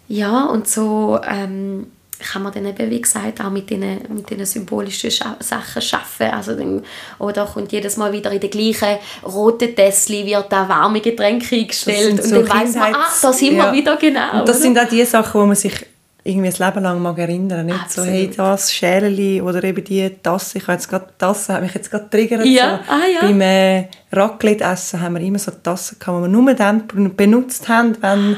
ja, 0.07 0.45
und 0.45 0.69
so 0.69 1.19
ähm, 1.27 1.87
kann 2.19 2.43
man 2.43 2.53
dann 2.53 2.67
eben, 2.67 2.91
wie 2.91 3.01
gesagt, 3.01 3.41
auch 3.41 3.51
mit 3.51 3.71
diesen, 3.71 4.01
mit 4.11 4.47
symbolischen 4.47 5.11
Scha 5.11 5.37
Sachen 5.41 5.83
arbeiten. 5.93 6.35
Also 6.37 6.55
dann, 6.55 6.85
oder 7.19 7.47
kommt 7.47 7.73
jedes 7.73 7.97
Mal 7.97 8.13
wieder 8.13 8.31
in 8.31 8.41
den 8.41 8.51
gleichen 8.51 8.99
roten 9.25 9.75
Tessli 9.75 10.27
wird 10.27 10.53
da 10.53 10.69
warme 10.69 11.01
Getränke 11.01 11.57
eingestellt. 11.57 12.23
so 12.23 12.37
und 12.37 12.49
dann 12.49 12.61
weiss 12.61 12.75
man, 12.75 12.95
ah, 12.95 13.07
da 13.21 13.33
sind 13.33 13.57
Ja. 13.57 13.73
wir 13.73 13.79
wieder 13.79 13.97
genau. 13.97 14.41
Und 14.41 14.49
das 14.49 14.57
oder? 14.57 14.65
sind 14.65 14.79
auch 14.79 14.89
die 14.89 15.05
Sachen, 15.05 15.41
wo 15.41 15.47
man 15.47 15.57
sich 15.57 15.87
irgendwie 16.23 16.51
das 16.51 16.59
Leben 16.59 16.83
lang 16.83 17.01
mag 17.01 17.19
erinnern 17.19 17.65
Nicht 17.65 17.91
so, 17.91 18.03
hey, 18.05 18.27
Absolut. 18.27 18.39
das 18.39 18.75
Schäleli 18.75 19.41
oder 19.41 19.63
eben 19.65 19.83
die 19.85 20.11
Tasse. 20.23 20.59
Ich 20.59 20.65
habe 20.65 20.75
jetzt 20.75 20.89
gerade 20.89 21.07
Tasse, 21.17 21.55
hat 21.55 21.63
mich 21.63 21.73
jetzt 21.75 21.91
gerade 21.91 22.11
triggert. 22.11 22.45
Ja, 22.45 22.81
so. 22.87 22.93
ah, 22.93 23.07
ja. 23.07 23.21
Beim 23.23 23.41
äh, 23.41 23.85
Raclette-Essen 24.17 25.01
haben 25.01 25.15
wir 25.15 25.21
immer 25.23 25.39
so 25.39 25.51
Tassen 25.51 25.99
gehabt, 25.99 26.19
die 26.19 26.23
wir 26.23 26.29
nur 26.29 26.55
dann 26.55 26.87
benutzt 27.17 27.69
haben, 27.69 27.97
wenn 28.01 28.37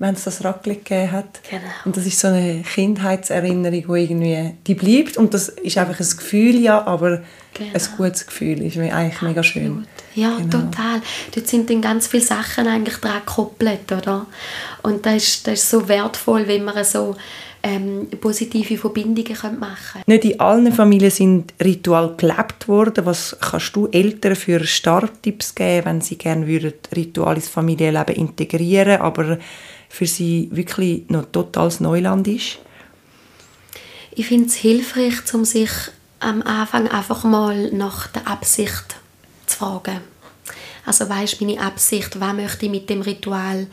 wenn 0.00 0.14
es 0.14 0.24
das 0.24 0.44
Raclette 0.44 0.80
gegeben 0.80 1.12
hat. 1.12 1.40
Genau. 1.48 1.62
Und 1.84 1.96
das 1.96 2.04
ist 2.04 2.18
so 2.18 2.26
eine 2.28 2.62
Kindheitserinnerung, 2.62 3.94
die 3.94 4.02
irgendwie, 4.02 4.54
die 4.66 4.74
bleibt. 4.74 5.16
Und 5.16 5.32
das 5.34 5.48
ist 5.48 5.78
einfach 5.78 5.98
ein 6.00 6.16
Gefühl, 6.16 6.56
ja, 6.56 6.84
aber 6.84 7.22
Genau. 7.54 7.70
ein 7.72 7.82
gutes 7.96 8.26
Gefühl. 8.26 8.60
Ist 8.62 8.76
eigentlich 8.76 9.22
mega 9.22 9.42
schön. 9.44 9.86
Ja, 10.14 10.36
Genau. 10.36 10.50
total. 10.50 11.00
Dort 11.32 11.46
sind 11.46 11.70
dann 11.70 11.80
ganz 11.80 12.08
viele 12.08 12.24
Sachen 12.24 12.66
eigentlich 12.66 12.96
dran 12.96 13.20
gekoppelt, 13.24 13.92
oder? 13.92 14.26
Und 14.82 15.06
das 15.06 15.14
ist, 15.14 15.46
das 15.46 15.54
ist 15.54 15.70
so 15.70 15.88
wertvoll, 15.88 16.48
wenn 16.48 16.64
man 16.64 16.82
so 16.84 17.14
ähm, 17.64 18.08
positive 18.20 18.76
Verbindungen 18.76 19.34
können 19.34 19.58
machen 19.58 20.02
können. 20.04 20.04
Nicht 20.06 20.24
in 20.26 20.38
allen 20.38 20.70
Familien 20.70 21.10
sind 21.10 21.54
Ritual 21.62 22.14
gelebt 22.16 22.68
worden. 22.68 23.06
Was 23.06 23.36
kannst 23.40 23.74
du 23.74 23.86
Eltern 23.86 24.36
für 24.36 24.64
Starttipps 24.64 25.54
geben, 25.54 25.86
wenn 25.86 26.00
sie 26.02 26.18
gerne 26.18 26.46
würden 26.46 26.74
Ritual 26.94 27.36
ins 27.36 27.48
Familienleben 27.48 28.16
integrieren, 28.16 29.00
aber 29.00 29.38
für 29.88 30.06
sie 30.06 30.50
wirklich 30.52 31.08
noch 31.08 31.24
totales 31.32 31.80
Neuland 31.80 32.28
ist? 32.28 32.58
Ich 34.14 34.26
finde 34.26 34.48
es 34.48 34.56
hilfreich, 34.56 35.14
um 35.32 35.46
sich 35.46 35.70
am 36.20 36.42
Anfang 36.42 36.86
einfach 36.88 37.24
mal 37.24 37.70
nach 37.72 38.08
der 38.08 38.28
Absicht 38.28 38.96
zu 39.46 39.56
fragen. 39.56 40.00
Also 40.84 41.08
weißt 41.08 41.40
meine 41.40 41.60
Absicht, 41.60 42.20
was 42.20 42.34
möchte 42.34 42.66
ich 42.66 42.70
mit 42.70 42.90
dem 42.90 43.00
Ritual 43.00 43.66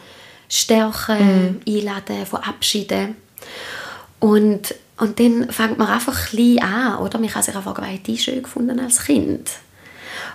stärken, 0.48 1.62
einladen, 1.68 2.26
verabschieden. 2.26 3.18
Und, 4.22 4.76
und 4.98 5.20
dann 5.20 5.52
fängt 5.52 5.80
man 5.80 5.88
einfach 5.88 6.28
klein 6.28 6.60
an, 6.60 6.98
oder? 7.00 7.18
Man 7.18 7.30
kann 7.30 7.42
sich 7.44 7.56
auch 7.56 7.64
fragen, 7.64 7.82
was 7.82 7.90
hätte 7.90 8.12
ich 8.12 8.24
schön 8.24 8.44
gefunden 8.44 8.80
als 8.80 9.04
Kind? 9.04 9.50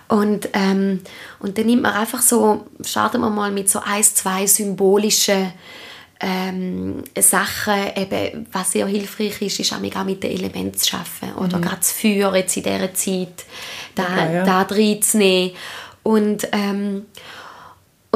Und, 0.09 0.49
ähm, 0.55 1.01
und 1.39 1.57
dann 1.57 1.67
nimmt 1.67 1.83
man 1.83 1.95
einfach 1.95 2.21
so, 2.21 2.67
starten 2.85 3.21
wir 3.21 3.31
mal 3.31 3.53
mit 3.53 3.71
so 3.71 3.81
ein, 3.81 4.03
zwei 4.03 4.47
symbolischen 4.47 5.53
ähm, 6.19 7.05
Sachen, 7.17 7.75
eben, 7.95 8.47
was 8.51 8.73
sehr 8.73 8.87
hilfreich 8.87 9.41
ist, 9.43 9.61
ist 9.61 9.73
auch 9.73 9.81
mit 9.81 9.95
den 9.95 10.33
Elementen 10.33 10.77
zu 10.77 10.97
arbeiten. 10.97 11.39
Oder 11.39 11.61
gerade 11.61 11.77
das 11.77 11.93
Feuer 11.93 12.35
jetzt 12.35 12.57
in 12.57 12.65
dieser 12.65 12.93
Zeit, 12.93 13.45
da, 13.95 14.03
Okay, 14.05 14.35
ja. 14.35 14.45
da 14.45 14.63
reinzunehmen. 14.63 15.53
Und, 16.03 16.49
ähm, 16.51 17.07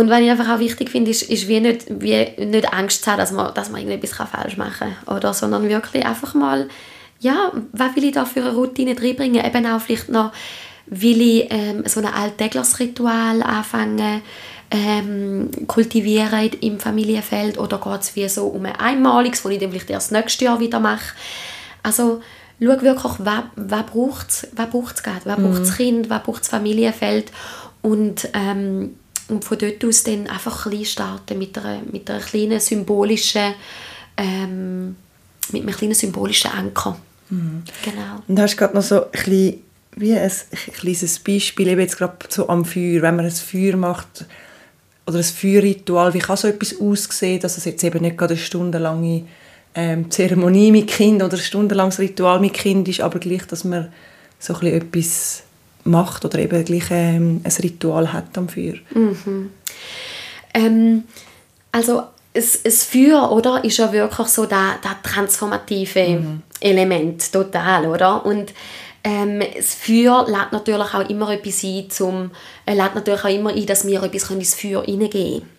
und 0.00 0.08
was 0.08 0.20
ich 0.20 0.30
einfach 0.30 0.48
auch 0.48 0.58
wichtig 0.58 0.88
finde, 0.88 1.10
ist, 1.10 1.22
ist 1.22 1.46
wie 1.46 1.60
nicht, 1.60 1.84
wie 1.88 2.26
nicht 2.46 2.72
Angst 2.72 3.04
zu 3.04 3.10
haben, 3.10 3.18
dass 3.18 3.32
man, 3.32 3.52
dass 3.52 3.70
man 3.70 3.82
irgendetwas 3.82 4.28
falsch 4.28 4.56
machen 4.56 4.96
kann. 5.04 5.16
Oder, 5.16 5.34
sondern 5.34 5.68
wirklich 5.68 6.06
einfach 6.06 6.32
mal, 6.32 6.68
ja, 7.20 7.52
was 7.72 7.94
will 7.96 8.04
ich 8.04 8.12
da 8.12 8.24
für 8.24 8.40
eine 8.40 8.54
Routine 8.54 8.96
reinbringen? 8.98 9.44
Eben 9.44 9.66
auch 9.66 9.80
vielleicht 9.80 10.08
noch, 10.08 10.32
will 10.86 11.20
ich 11.20 11.48
ähm, 11.50 11.82
so 11.84 12.00
ein 12.00 12.06
alltägliches 12.06 12.80
Ritual 12.80 13.42
anfangen, 13.42 14.22
ähm, 14.70 15.50
kultivieren 15.66 16.50
im 16.62 16.80
Familienfeld 16.80 17.58
oder 17.58 17.78
geht 17.78 18.00
es 18.00 18.16
wie 18.16 18.28
so 18.28 18.46
um 18.46 18.64
ein 18.64 18.76
einmaliges, 18.76 19.42
das 19.42 19.52
ich 19.52 19.58
dann 19.58 19.70
vielleicht 19.70 19.90
erst 19.90 20.12
nächstes 20.12 20.40
Jahr 20.40 20.60
wieder 20.60 20.80
mache. 20.80 21.14
Also 21.82 22.22
schau 22.58 22.80
wirklich, 22.80 23.12
was, 23.18 23.42
was 23.54 23.86
braucht 23.86 24.28
es 24.30 24.48
was 24.56 24.70
braucht's 24.70 25.02
gerade, 25.02 25.26
was 25.26 25.36
braucht 25.36 25.60
das 25.60 25.76
Kind, 25.76 26.08
was 26.08 26.22
braucht 26.22 26.40
das 26.40 26.48
Familienfeld 26.48 27.32
und, 27.82 28.28
ähm, 28.32 28.94
und 29.30 29.44
von 29.44 29.58
dort 29.58 29.84
aus 29.84 30.02
dann 30.02 30.26
einfach 30.26 30.68
klein 30.68 30.84
starten 30.84 31.38
mit 31.38 31.56
einer, 31.56 31.80
mit 31.90 32.10
einer 32.10 32.20
kleinen 32.20 32.60
symbolischen 32.60 33.54
ähm, 34.16 34.96
mit 35.52 35.62
einem 35.62 35.74
kleinen 35.74 35.94
symbolischen 35.94 36.50
Anker. 36.50 36.98
Genau. 37.30 38.22
Und 38.26 38.38
hast 38.40 38.56
gerade 38.56 38.74
noch 38.74 38.82
so 38.82 39.04
ein 39.04 39.10
bisschen, 39.12 39.62
wie 39.96 40.12
ein, 40.12 40.30
ein 40.30 40.72
kleines 40.74 41.18
Beispiel, 41.18 41.68
eben 41.68 41.80
jetzt 41.80 41.98
gerade 41.98 42.16
so 42.28 42.48
am 42.48 42.64
Feuer, 42.64 43.02
wenn 43.02 43.16
man 43.16 43.24
ein 43.24 43.30
Feuer 43.30 43.76
macht 43.76 44.24
oder 45.06 45.18
ein 45.18 45.24
Feuerritual, 45.24 46.14
wie 46.14 46.18
kann 46.18 46.36
so 46.36 46.48
etwas 46.48 46.80
aussehen, 46.80 47.40
dass 47.40 47.56
es 47.56 47.64
jetzt 47.64 47.82
eben 47.84 48.02
nicht 48.02 48.18
gerade 48.18 48.34
eine 48.34 48.42
stundenlange 48.42 49.24
ähm, 49.74 50.10
Zeremonie 50.10 50.72
mit 50.72 50.88
Kind 50.88 51.22
oder 51.22 51.36
ein 51.36 51.42
stundenlanges 51.42 51.98
Ritual 51.98 52.40
mit 52.40 52.54
Kind 52.54 52.88
ist, 52.88 53.00
aber 53.00 53.18
gleich, 53.18 53.46
dass 53.46 53.64
man 53.64 53.92
so 54.38 54.54
ein 54.54 54.60
bisschen 54.60 54.82
etwas 54.82 55.42
macht 55.84 56.24
oder 56.24 56.38
eben 56.38 56.64
gleich 56.64 56.90
ähm, 56.90 57.40
ein 57.42 57.52
Ritual 57.62 58.12
hat 58.12 58.36
am 58.36 58.48
Feuer. 58.48 58.74
Ähm, 60.54 61.04
also 61.72 62.02
es, 62.32 62.60
es 62.62 62.84
Feuer, 62.84 63.32
oder, 63.32 63.64
ist 63.64 63.78
ja 63.78 63.92
wirklich 63.92 64.28
so 64.28 64.46
das, 64.46 64.80
das 64.82 64.96
transformative 65.02 66.22
Element, 66.60 67.32
total, 67.32 67.86
oder? 67.86 68.24
Und 68.24 68.52
ähm, 69.02 69.42
das 69.56 69.74
Feuer 69.74 70.26
lädt 70.28 70.52
natürlich 70.52 70.94
auch 70.94 71.08
immer 71.08 71.30
etwas 71.30 71.64
ein, 71.64 71.90
zum, 71.90 72.30
äh, 72.66 72.74
lädt 72.74 72.94
natürlich 72.94 73.24
auch 73.24 73.34
immer 73.34 73.50
ein, 73.50 73.66
dass 73.66 73.86
wir 73.86 74.02
etwas 74.02 74.30
ins 74.30 74.54
Feuer 74.54 74.84
hineingeben 74.84 75.40
können. 75.40 75.50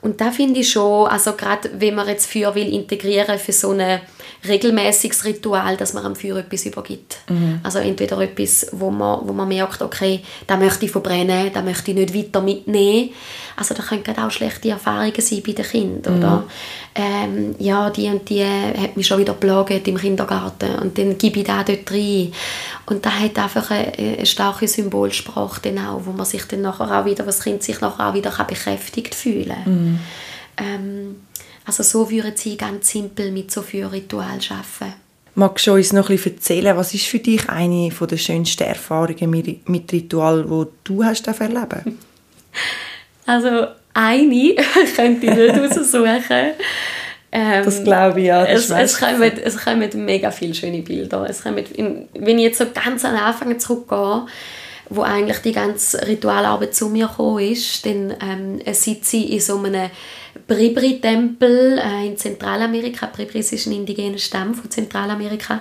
Und 0.00 0.20
da 0.20 0.30
finde 0.30 0.60
ich 0.60 0.70
schon, 0.70 1.08
also 1.08 1.32
gerade 1.32 1.70
wenn 1.78 1.94
man 1.94 2.08
jetzt 2.08 2.30
Feuer 2.30 2.54
will 2.54 2.72
integrieren 2.72 3.38
für 3.38 3.52
so 3.52 3.72
ein 3.72 4.00
regelmäßiges 4.46 5.24
Ritual, 5.24 5.76
dass 5.76 5.94
man 5.94 6.04
am 6.04 6.14
Feuer 6.14 6.36
etwas 6.36 6.66
übergibt. 6.66 7.18
Also 7.62 7.78
entweder 7.78 8.20
etwas, 8.20 8.68
wo 8.72 8.90
man, 8.90 9.20
wo 9.24 9.32
man 9.32 9.48
merkt, 9.48 9.82
okay, 9.82 10.20
da 10.46 10.56
möchte 10.56 10.84
ich 10.84 10.90
verbrennen, 10.90 11.50
da 11.52 11.62
möchte 11.62 11.90
ich 11.90 11.96
nicht 11.96 12.14
weiter 12.14 12.40
mitnehmen. 12.40 13.10
Also 13.56 13.74
da 13.74 13.82
können 13.82 14.04
auch 14.18 14.30
schlechte 14.30 14.70
Erfahrungen 14.70 15.20
sein 15.20 15.42
bei 15.44 15.52
den 15.52 15.64
Kindern, 15.64 16.18
oder? 16.18 16.44
Ähm, 16.94 17.54
ja, 17.58 17.90
die 17.90 18.08
und 18.08 18.28
die 18.28 18.44
hat 18.44 18.96
mich 18.96 19.06
schon 19.06 19.18
wieder 19.18 19.32
geplagt 19.32 19.86
im 19.86 19.96
Kindergarten 19.96 20.76
und 20.76 20.98
dann 20.98 21.16
gebe 21.16 21.40
ich 21.40 21.46
da 21.46 21.62
dort 21.62 21.90
rein. 21.90 22.32
Und 22.86 23.04
da 23.04 23.10
hat 23.10 23.38
einfach 23.38 23.70
eine, 23.70 23.92
eine 23.92 24.26
starke 24.26 24.66
Symbolsprache 24.66 25.60
dann 25.62 25.78
auch, 25.78 26.00
wo 26.04 26.12
man 26.12 26.26
sich 26.26 26.44
dann 26.44 26.62
nachher 26.62 27.00
auch 27.00 27.04
wieder, 27.04 27.24
wo 27.24 27.26
das 27.26 27.42
Kind 27.42 27.62
sich 27.62 27.80
nachher 27.80 28.10
auch 28.10 28.14
wieder 28.14 28.30
kann 28.30 28.46
bekräftigt 28.46 29.14
fühlen 29.14 30.00
ähm, 30.58 31.16
Also 31.68 31.82
so 31.82 32.10
würden 32.10 32.34
sie 32.34 32.56
ganz 32.56 32.88
simpel 32.88 33.30
mit 33.30 33.50
so 33.50 33.60
viel 33.60 33.84
Ritual 33.84 34.38
arbeiten. 34.48 34.94
Magst 35.34 35.66
du 35.66 35.74
uns 35.74 35.92
noch 35.92 36.08
ein 36.08 36.16
bisschen 36.16 36.36
erzählen, 36.36 36.74
was 36.78 36.94
ist 36.94 37.04
für 37.04 37.18
dich 37.18 37.46
eine 37.50 37.90
der 37.90 38.16
schönsten 38.16 38.62
Erfahrungen 38.62 39.60
mit, 39.66 39.92
Ritual, 39.92 40.44
die 40.44 40.66
du 40.84 41.04
hast 41.04 41.26
erleben 41.26 41.98
Also 43.26 43.66
eine 43.92 44.54
könnte 44.96 45.26
ich 45.26 45.34
nicht 45.34 45.58
raussuchen. 45.58 46.54
Ähm, 47.30 47.64
Das 47.66 47.84
glaube 47.84 48.20
ich, 48.20 48.26
ja. 48.28 48.46
Es, 48.46 48.70
es, 48.70 48.98
kommen, 48.98 49.22
es 49.22 49.62
kommen 49.62 49.90
mega 50.06 50.30
viele 50.30 50.54
schöne 50.54 50.80
Bilder. 50.80 51.26
Es 51.28 51.42
kommen, 51.42 51.62
wenn 52.14 52.38
ich 52.38 52.44
jetzt 52.44 52.58
so 52.58 52.64
ganz 52.72 53.04
an 53.04 53.12
den 53.12 53.20
Anfang 53.20 53.58
zurückgehe, 53.60 54.24
wo 54.88 55.02
eigentlich 55.02 55.38
die 55.38 55.52
ganze 55.52 56.06
Ritualarbeit 56.06 56.74
zu 56.74 56.88
mir 56.88 57.08
gekommen 57.08 57.40
ist, 57.40 57.84
dann 57.84 58.14
ähm, 58.22 58.60
sitze 58.72 59.18
ich 59.18 59.32
in 59.32 59.40
so 59.40 59.58
einem 59.58 59.90
Bribri-Tempel 60.46 61.78
äh, 61.78 62.06
in 62.06 62.16
Zentralamerika. 62.16 63.06
Bribris 63.06 63.52
ist 63.52 63.66
ein 63.66 63.72
indigener 63.72 64.18
Stamm 64.18 64.54
von 64.54 64.70
Zentralamerika. 64.70 65.60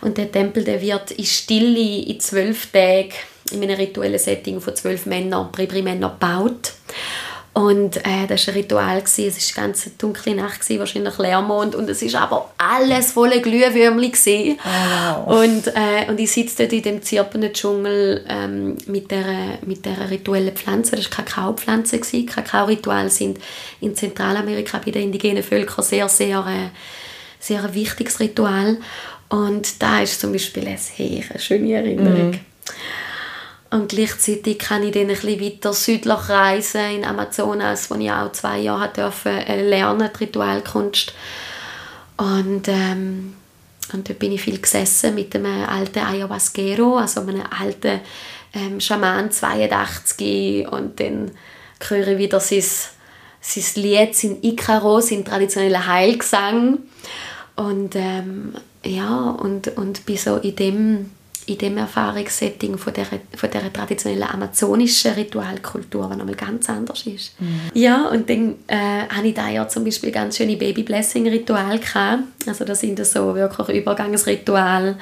Und 0.00 0.18
der 0.18 0.30
Tempel 0.30 0.64
der 0.64 0.80
wird 0.80 1.12
in 1.12 1.24
Stille 1.24 2.02
in 2.02 2.20
zwölf 2.20 2.66
Tagen 2.66 3.12
in 3.50 3.62
einem 3.62 3.76
rituellen 3.76 4.18
Setting 4.18 4.60
von 4.60 4.76
zwölf 4.76 5.06
Männern, 5.06 5.50
Bribri-Männern 5.52 6.12
gebaut. 6.12 6.72
Und 7.58 7.96
äh, 7.96 8.28
das 8.28 8.46
war 8.46 8.54
ein 8.54 8.60
Ritual. 8.60 9.00
Gewesen. 9.00 9.34
Es 9.36 9.56
war 9.56 9.64
eine 9.64 9.72
ganz 9.72 9.90
dunkle 9.98 10.36
Nacht, 10.36 10.60
gewesen, 10.60 10.78
wahrscheinlich 10.78 11.18
Leermond. 11.18 11.74
Und 11.74 11.90
es 11.90 12.12
war 12.12 12.20
aber 12.20 12.50
alles 12.56 13.10
voller 13.10 13.40
Glühwürmchen. 13.40 14.12
Gewesen. 14.12 14.58
Oh, 14.64 15.26
wow. 15.26 15.42
Und, 15.42 15.66
äh, 15.66 16.08
und 16.08 16.20
ich 16.20 16.30
sitze 16.30 16.62
dort 16.62 16.72
in 16.72 16.82
dem 16.82 17.02
zirpenden 17.02 17.52
Dschungel 17.52 18.24
ähm, 18.28 18.78
mit 18.86 19.10
dieser 19.10 19.58
mit 19.66 19.84
der 19.84 20.08
rituellen 20.08 20.54
Pflanze. 20.54 20.94
Das 20.94 21.10
war 21.10 21.24
Kakaopflanze. 21.24 21.98
Kakaorituale 21.98 23.10
sind 23.10 23.40
in 23.80 23.96
Zentralamerika 23.96 24.80
bei 24.84 24.92
den 24.92 25.02
indigenen 25.04 25.42
Völkern 25.42 25.84
sehr, 25.84 26.08
sehr, 26.08 26.38
äh, 26.46 26.78
sehr 27.40 27.64
ein 27.64 27.74
wichtiges 27.74 28.20
Ritual. 28.20 28.76
Und 29.30 29.82
da 29.82 30.00
ist 30.00 30.20
zum 30.20 30.30
Beispiel 30.30 30.64
eine 30.64 30.78
sehr 30.78 31.24
schöne 31.40 31.72
Erinnerung. 31.72 32.30
Mm. 32.30 32.40
Und 33.70 33.90
gleichzeitig 33.90 34.58
kann 34.58 34.82
ich 34.82 34.92
dann 34.92 35.02
ein 35.02 35.08
bisschen 35.08 35.40
weiter 35.40 35.72
südlich 35.74 36.28
reisen, 36.28 36.90
in 36.96 37.04
Amazonas, 37.04 37.90
wo 37.90 37.96
ich 37.96 38.10
auch 38.10 38.32
zwei 38.32 38.60
Jahre 38.60 38.90
durfte, 38.94 39.30
äh, 39.30 39.68
lernen, 39.68 40.10
die 40.14 40.24
Ritualkunst. 40.24 41.12
Und, 42.16 42.66
ähm, 42.68 43.34
und 43.92 44.08
dort 44.08 44.18
bin 44.18 44.32
ich 44.32 44.42
viel 44.42 44.58
gesessen 44.58 45.14
mit 45.14 45.34
einem 45.34 45.64
alten 45.64 45.98
Ayahuasquero, 45.98 46.96
also 46.96 47.20
einem 47.20 47.44
alten 47.58 48.00
ähm, 48.54 48.80
Schaman, 48.80 49.30
82. 49.30 50.66
Und 50.70 50.98
dann 50.98 51.32
höre 51.86 52.08
ich 52.08 52.18
wieder 52.18 52.40
sein, 52.40 52.64
sein 53.40 53.82
Lied, 53.82 54.16
sein 54.16 54.38
Ikaro, 54.42 55.00
sein 55.00 55.26
traditioneller 55.26 55.86
Heilgesang. 55.86 56.78
Und 57.56 57.94
ähm, 57.96 58.54
ja, 58.82 59.30
und, 59.30 59.76
und 59.76 60.06
bin 60.06 60.16
so 60.16 60.36
in 60.36 60.56
dem 60.56 61.10
in 61.48 61.58
dem 61.58 61.78
Erfahrungssetting 61.78 62.76
von 62.78 62.92
der, 62.92 63.06
von 63.06 63.50
der 63.50 63.72
traditionellen 63.72 64.28
amazonischen 64.28 65.12
Ritualkultur, 65.12 66.10
die 66.12 66.16
nochmal 66.16 66.34
ganz 66.34 66.68
anders 66.68 67.06
ist. 67.06 67.40
Mhm. 67.40 67.60
Ja, 67.74 68.08
und 68.08 68.28
dann 68.28 68.56
äh, 68.66 69.08
hatte 69.08 69.28
ich 69.28 69.34
da 69.34 69.48
ja 69.48 69.66
zum 69.68 69.84
Beispiel 69.84 70.10
ganz 70.10 70.36
schöne 70.36 70.56
Baby-Blessing-Rituale 70.56 71.80
Also 72.46 72.64
das 72.64 72.80
sind 72.80 73.04
so 73.04 73.34
wirklich 73.34 73.78
Übergangsrituale, 73.78 74.96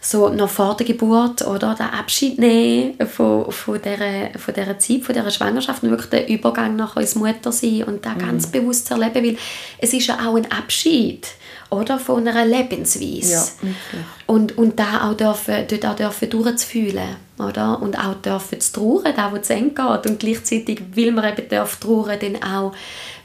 so 0.00 0.28
noch 0.28 0.48
vor 0.48 0.76
der 0.76 0.86
Geburt 0.86 1.46
oder 1.46 1.74
der 1.74 1.92
Abschied 1.92 2.38
nehmen 2.38 2.94
von, 3.06 3.50
von, 3.50 3.80
dieser, 3.82 4.38
von 4.38 4.54
dieser 4.54 4.78
Zeit, 4.78 5.02
von 5.02 5.14
dieser 5.14 5.30
Schwangerschaft 5.30 5.82
und 5.82 5.90
wirklich 5.90 6.10
den 6.10 6.28
Übergang 6.28 6.76
nachher 6.76 7.00
ins 7.00 7.14
Muttersein 7.14 7.84
und 7.84 8.06
da 8.06 8.14
mhm. 8.14 8.18
ganz 8.18 8.46
bewusst 8.46 8.90
erleben, 8.90 9.24
weil 9.24 9.36
es 9.78 9.92
ist 9.92 10.06
ja 10.06 10.18
auch 10.26 10.36
ein 10.36 10.50
Abschied 10.50 11.26
oder 11.70 11.98
von 11.98 12.26
einer 12.26 12.46
Lebensweise 12.46 13.32
ja, 13.62 13.98
und, 14.26 14.56
und 14.56 14.78
da 14.78 15.08
auch 15.08 15.14
dürfen, 15.14 15.66
dort 15.68 15.86
auch 15.86 15.96
dürfen 15.96 16.30
durchzufühlen 16.30 17.16
oder? 17.38 17.80
und 17.82 17.98
auch 17.98 18.14
dürfen 18.14 18.60
zu 18.60 18.72
trauern, 18.72 19.12
da 19.14 19.32
wo 19.32 19.36
es 19.36 19.48
geht 19.48 19.78
und 19.78 20.18
gleichzeitig 20.18 20.80
will 20.92 21.12
man 21.12 21.32
eben 21.32 21.48
darf 21.48 21.76
trauern, 21.76 22.18
dann 22.20 22.42
auch 22.42 22.72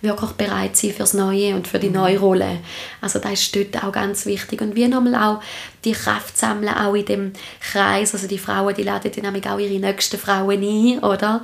wirklich 0.01 0.31
bereit 0.31 0.75
sein 0.75 0.91
fürs 0.91 1.13
Neue 1.13 1.55
und 1.55 1.67
für 1.67 1.79
die 1.79 1.87
mhm. 1.87 1.95
neue 1.95 2.19
Rolle. 2.19 2.59
Also 2.99 3.19
das 3.19 3.33
ist 3.33 3.55
dort 3.55 3.83
auch 3.83 3.91
ganz 3.91 4.25
wichtig 4.25 4.61
und 4.61 4.75
wie 4.75 4.87
nochmal 4.87 5.15
auch 5.15 5.41
die 5.85 5.93
Kraft 5.93 6.37
sammeln, 6.37 6.73
auch 6.73 6.93
in 6.93 7.05
dem 7.05 7.33
Kreis, 7.61 8.13
also 8.13 8.27
die 8.27 8.37
Frauen, 8.37 8.75
die 8.75 8.83
laden 8.83 9.11
dann 9.15 9.45
auch 9.45 9.59
ihre 9.59 9.79
nächsten 9.79 10.17
Frauen 10.17 10.61
ein, 10.61 10.99
oder? 10.99 11.41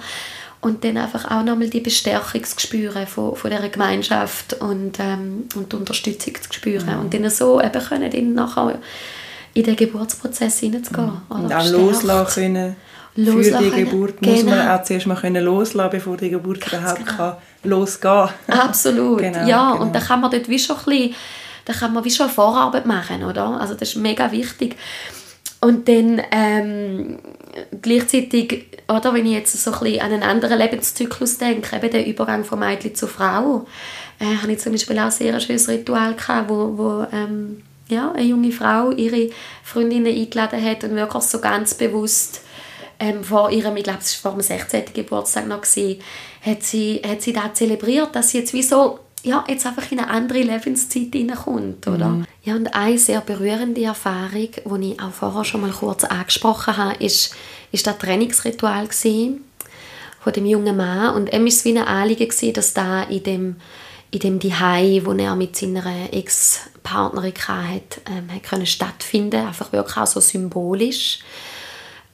Und 0.62 0.84
dann 0.84 0.98
einfach 0.98 1.26
auch 1.26 1.44
nochmal 1.44 1.70
die 1.70 1.80
Bestärkung 1.80 2.44
zu 2.44 2.60
spüren 2.60 3.08
von, 3.08 3.36
von 3.36 3.50
dieser 3.50 3.70
Gemeinschaft 3.70 4.54
und, 4.62 5.00
ähm, 5.00 5.46
und 5.56 5.72
die 5.72 5.76
Unterstützung 5.76 6.36
zu 6.36 6.52
spüren 6.52 6.96
mhm. 6.96 7.02
und 7.02 7.14
dann 7.14 7.30
so 7.30 7.62
eben 7.62 7.82
können 7.82 8.12
dann 8.12 8.34
nachher 8.34 8.80
in 9.54 9.64
den 9.64 9.76
Geburtsprozess 9.76 10.60
hineinzugehen. 10.60 11.08
Mhm. 11.30 11.36
Und 11.36 11.54
auch 11.54 11.70
loslassen 11.70 12.34
können 12.34 12.76
loslassen 13.16 13.64
für 13.64 13.76
die 13.76 13.84
Geburt 13.84 14.18
genau. 14.22 14.34
muss 14.34 14.44
man 14.44 14.60
genau. 14.60 14.76
auch 14.76 14.84
zuerst 14.84 15.08
mal 15.08 15.16
können 15.16 15.44
loslassen, 15.44 15.92
bevor 15.92 16.18
die 16.18 16.30
Geburt 16.30 16.62
Ganz 16.62 16.74
überhaupt 16.74 17.06
genau. 17.06 17.18
kann 17.18 17.38
losgehen 17.64 18.30
Absolut, 18.48 19.20
genau, 19.20 19.48
ja 19.48 19.72
genau. 19.72 19.84
und 19.84 19.96
dann 19.96 20.04
kann 20.04 20.22
man 20.22 20.32
dort 20.32 20.48
wie 20.50 20.60
schon 20.60 20.78
ein 20.78 20.86
bisschen, 20.86 21.16
dann 21.66 21.76
kann 21.76 21.94
man 21.94 22.04
wie 22.04 22.12
schon 22.12 22.30
Vorarbeit 22.30 22.86
machen, 22.86 23.24
oder? 23.24 23.60
Also 23.60 23.76
das 23.76 23.90
ist 23.90 23.96
mega 23.96 24.32
wichtig. 24.32 24.76
Und 25.62 25.90
dann 25.90 26.22
ähm, 26.32 27.20
gleichzeitig, 27.82 28.66
oder, 28.88 29.14
wenn 29.14 29.26
ich 29.26 29.34
jetzt 29.34 29.62
so 29.62 29.72
ein 29.72 29.80
bisschen 29.80 30.02
an 30.02 30.14
einen 30.14 30.24
anderen 30.24 30.58
Lebenszyklus 30.58 31.38
denke, 31.38 31.76
eben 31.76 31.92
den 31.92 32.06
Übergang 32.06 32.46
von 32.46 32.60
Mädchen 32.60 32.96
zu 32.96 33.08
Frau, 33.08 33.66
äh, 34.20 34.38
habe 34.42 34.54
ich 34.54 34.60
zum 34.60 34.72
Beispiel 34.72 34.98
auch 35.00 35.06
ein 35.06 35.12
sehr 35.12 35.38
schönes 35.40 35.68
Ritual 35.68 36.16
gehabt, 36.16 36.50
wo, 36.50 36.78
wo 36.78 37.08
ähm, 37.12 37.62
ja, 37.90 38.12
eine 38.12 38.24
junge 38.24 38.52
Frau 38.52 38.92
ihre 38.92 39.30
Freundinnen 39.64 40.16
eingeladen 40.16 40.64
hat 40.64 40.84
und 40.84 40.96
wirklich 40.96 41.24
so 41.24 41.40
ganz 41.40 41.74
bewusst 41.74 42.42
ähm, 43.00 43.24
vor 43.24 43.52
ihrem, 43.52 43.76
ich 43.78 43.84
glaube, 43.84 44.00
es 44.02 44.24
war 44.24 44.32
vor 44.32 44.40
dem 44.40 44.46
16. 44.46 44.94
Geburtstag 44.94 45.48
noch, 45.48 45.62
gewesen, 45.62 46.02
hat 46.42 46.64
sie, 46.64 47.02
hat 47.06 47.22
sie 47.22 47.34
da 47.34 47.54
zelebriert, 47.54 48.16
dass 48.16 48.30
sie 48.30 48.40
jetzt 48.40 48.54
wie 48.54 48.64
so 48.64 49.00
ja, 49.24 49.44
jetzt 49.48 49.66
einfach 49.66 49.92
in 49.92 50.00
eine 50.00 50.10
andere 50.10 50.42
Lebenszeit 50.42 51.10
hineinkommt, 51.14 51.88
oder? 51.88 52.10
Mhm. 52.10 52.26
Ja, 52.44 52.56
und 52.56 52.74
eine 52.74 52.98
sehr 52.98 53.22
berührende 53.22 53.84
Erfahrung, 53.84 54.50
die 54.82 54.92
ich 54.92 55.02
auch 55.02 55.12
vorher 55.12 55.44
schon 55.44 55.62
mal 55.62 55.72
kurz 55.72 56.04
angesprochen 56.04 56.78
habe, 56.78 57.04
ist, 57.04 57.36
ist 57.72 57.86
das 57.86 57.98
Trainingsritual 57.98 58.88
von 60.22 60.34
dem 60.34 60.46
jungen 60.46 60.76
Mann 60.76 61.16
und 61.16 61.34
ihm 61.34 61.42
war 61.42 61.48
es 61.48 61.66
wie 61.66 61.78
ein 61.78 61.86
Anliegen 61.86 62.28
gewesen, 62.28 62.54
dass 62.54 62.74
da 62.74 63.04
in 63.04 63.24
dem 63.24 63.56
in 64.12 64.20
dem 64.20 64.40
Dihei, 64.40 65.02
wo 65.04 65.14
er 65.14 65.36
mit 65.36 65.56
seiner 65.56 66.12
Ex-Partnerin 66.12 67.34
hatte, 67.48 68.02
ähm, 68.10 68.34
hat 68.34 68.44
können 68.44 68.66
stattfinden, 68.66 69.46
einfach 69.46 69.72
wirklich 69.72 69.98
auch 69.98 70.08
so 70.08 70.20
symbolisch. 70.20 71.20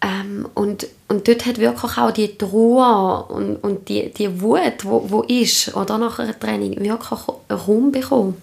Ähm, 0.01 0.47
und, 0.53 0.87
und 1.07 1.27
dort 1.27 1.45
hat 1.45 1.57
wirklich 1.57 1.97
auch 1.97 2.11
die 2.11 2.37
Trauer 2.37 3.29
und, 3.29 3.57
und 3.57 3.89
die, 3.89 4.11
die 4.11 4.41
Wut, 4.41 4.83
wo, 4.83 5.05
wo 5.09 5.21
ist, 5.21 5.75
oder 5.75 5.97
nach 5.97 6.19
einer 6.19 6.37
Training, 6.37 6.79
wirklich 6.79 7.19
Raum 7.49 7.91
bekommen. 7.91 8.41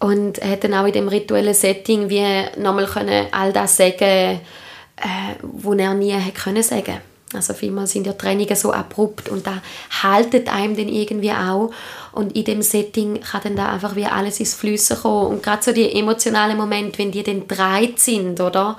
Und 0.00 0.42
hat 0.42 0.64
dann 0.64 0.74
auch 0.74 0.86
in 0.86 0.92
dem 0.92 1.08
rituellen 1.08 1.54
Setting 1.54 2.08
wie 2.08 2.24
nochmal 2.60 2.86
können 2.86 3.26
all 3.32 3.52
das 3.52 3.76
sagen, 3.76 4.00
äh, 4.00 5.34
was 5.42 5.78
er 5.78 5.94
nie 5.94 6.12
hätte 6.12 6.40
können 6.40 6.62
sagen. 6.62 7.00
Also 7.34 7.52
vielmal 7.52 7.86
sind 7.86 8.06
ja 8.06 8.14
Trainingen 8.14 8.56
so 8.56 8.72
abrupt 8.72 9.28
und 9.28 9.46
da 9.46 9.60
haltet 10.02 10.48
einem 10.48 10.76
dann 10.76 10.88
irgendwie 10.88 11.32
auch 11.32 11.70
und 12.12 12.34
in 12.34 12.44
dem 12.44 12.62
Setting 12.62 13.20
kann 13.20 13.42
dann 13.44 13.56
da 13.56 13.70
einfach 13.70 13.96
wie 13.96 14.06
alles 14.06 14.40
ins 14.40 14.54
Flüssen 14.54 14.96
kommen 14.96 15.26
und 15.26 15.42
gerade 15.42 15.62
so 15.62 15.72
die 15.72 15.92
emotionalen 15.92 16.56
Momente, 16.56 16.98
wenn 16.98 17.10
die 17.10 17.22
dann 17.22 17.46
dreit 17.46 17.98
sind, 17.98 18.40
oder? 18.40 18.78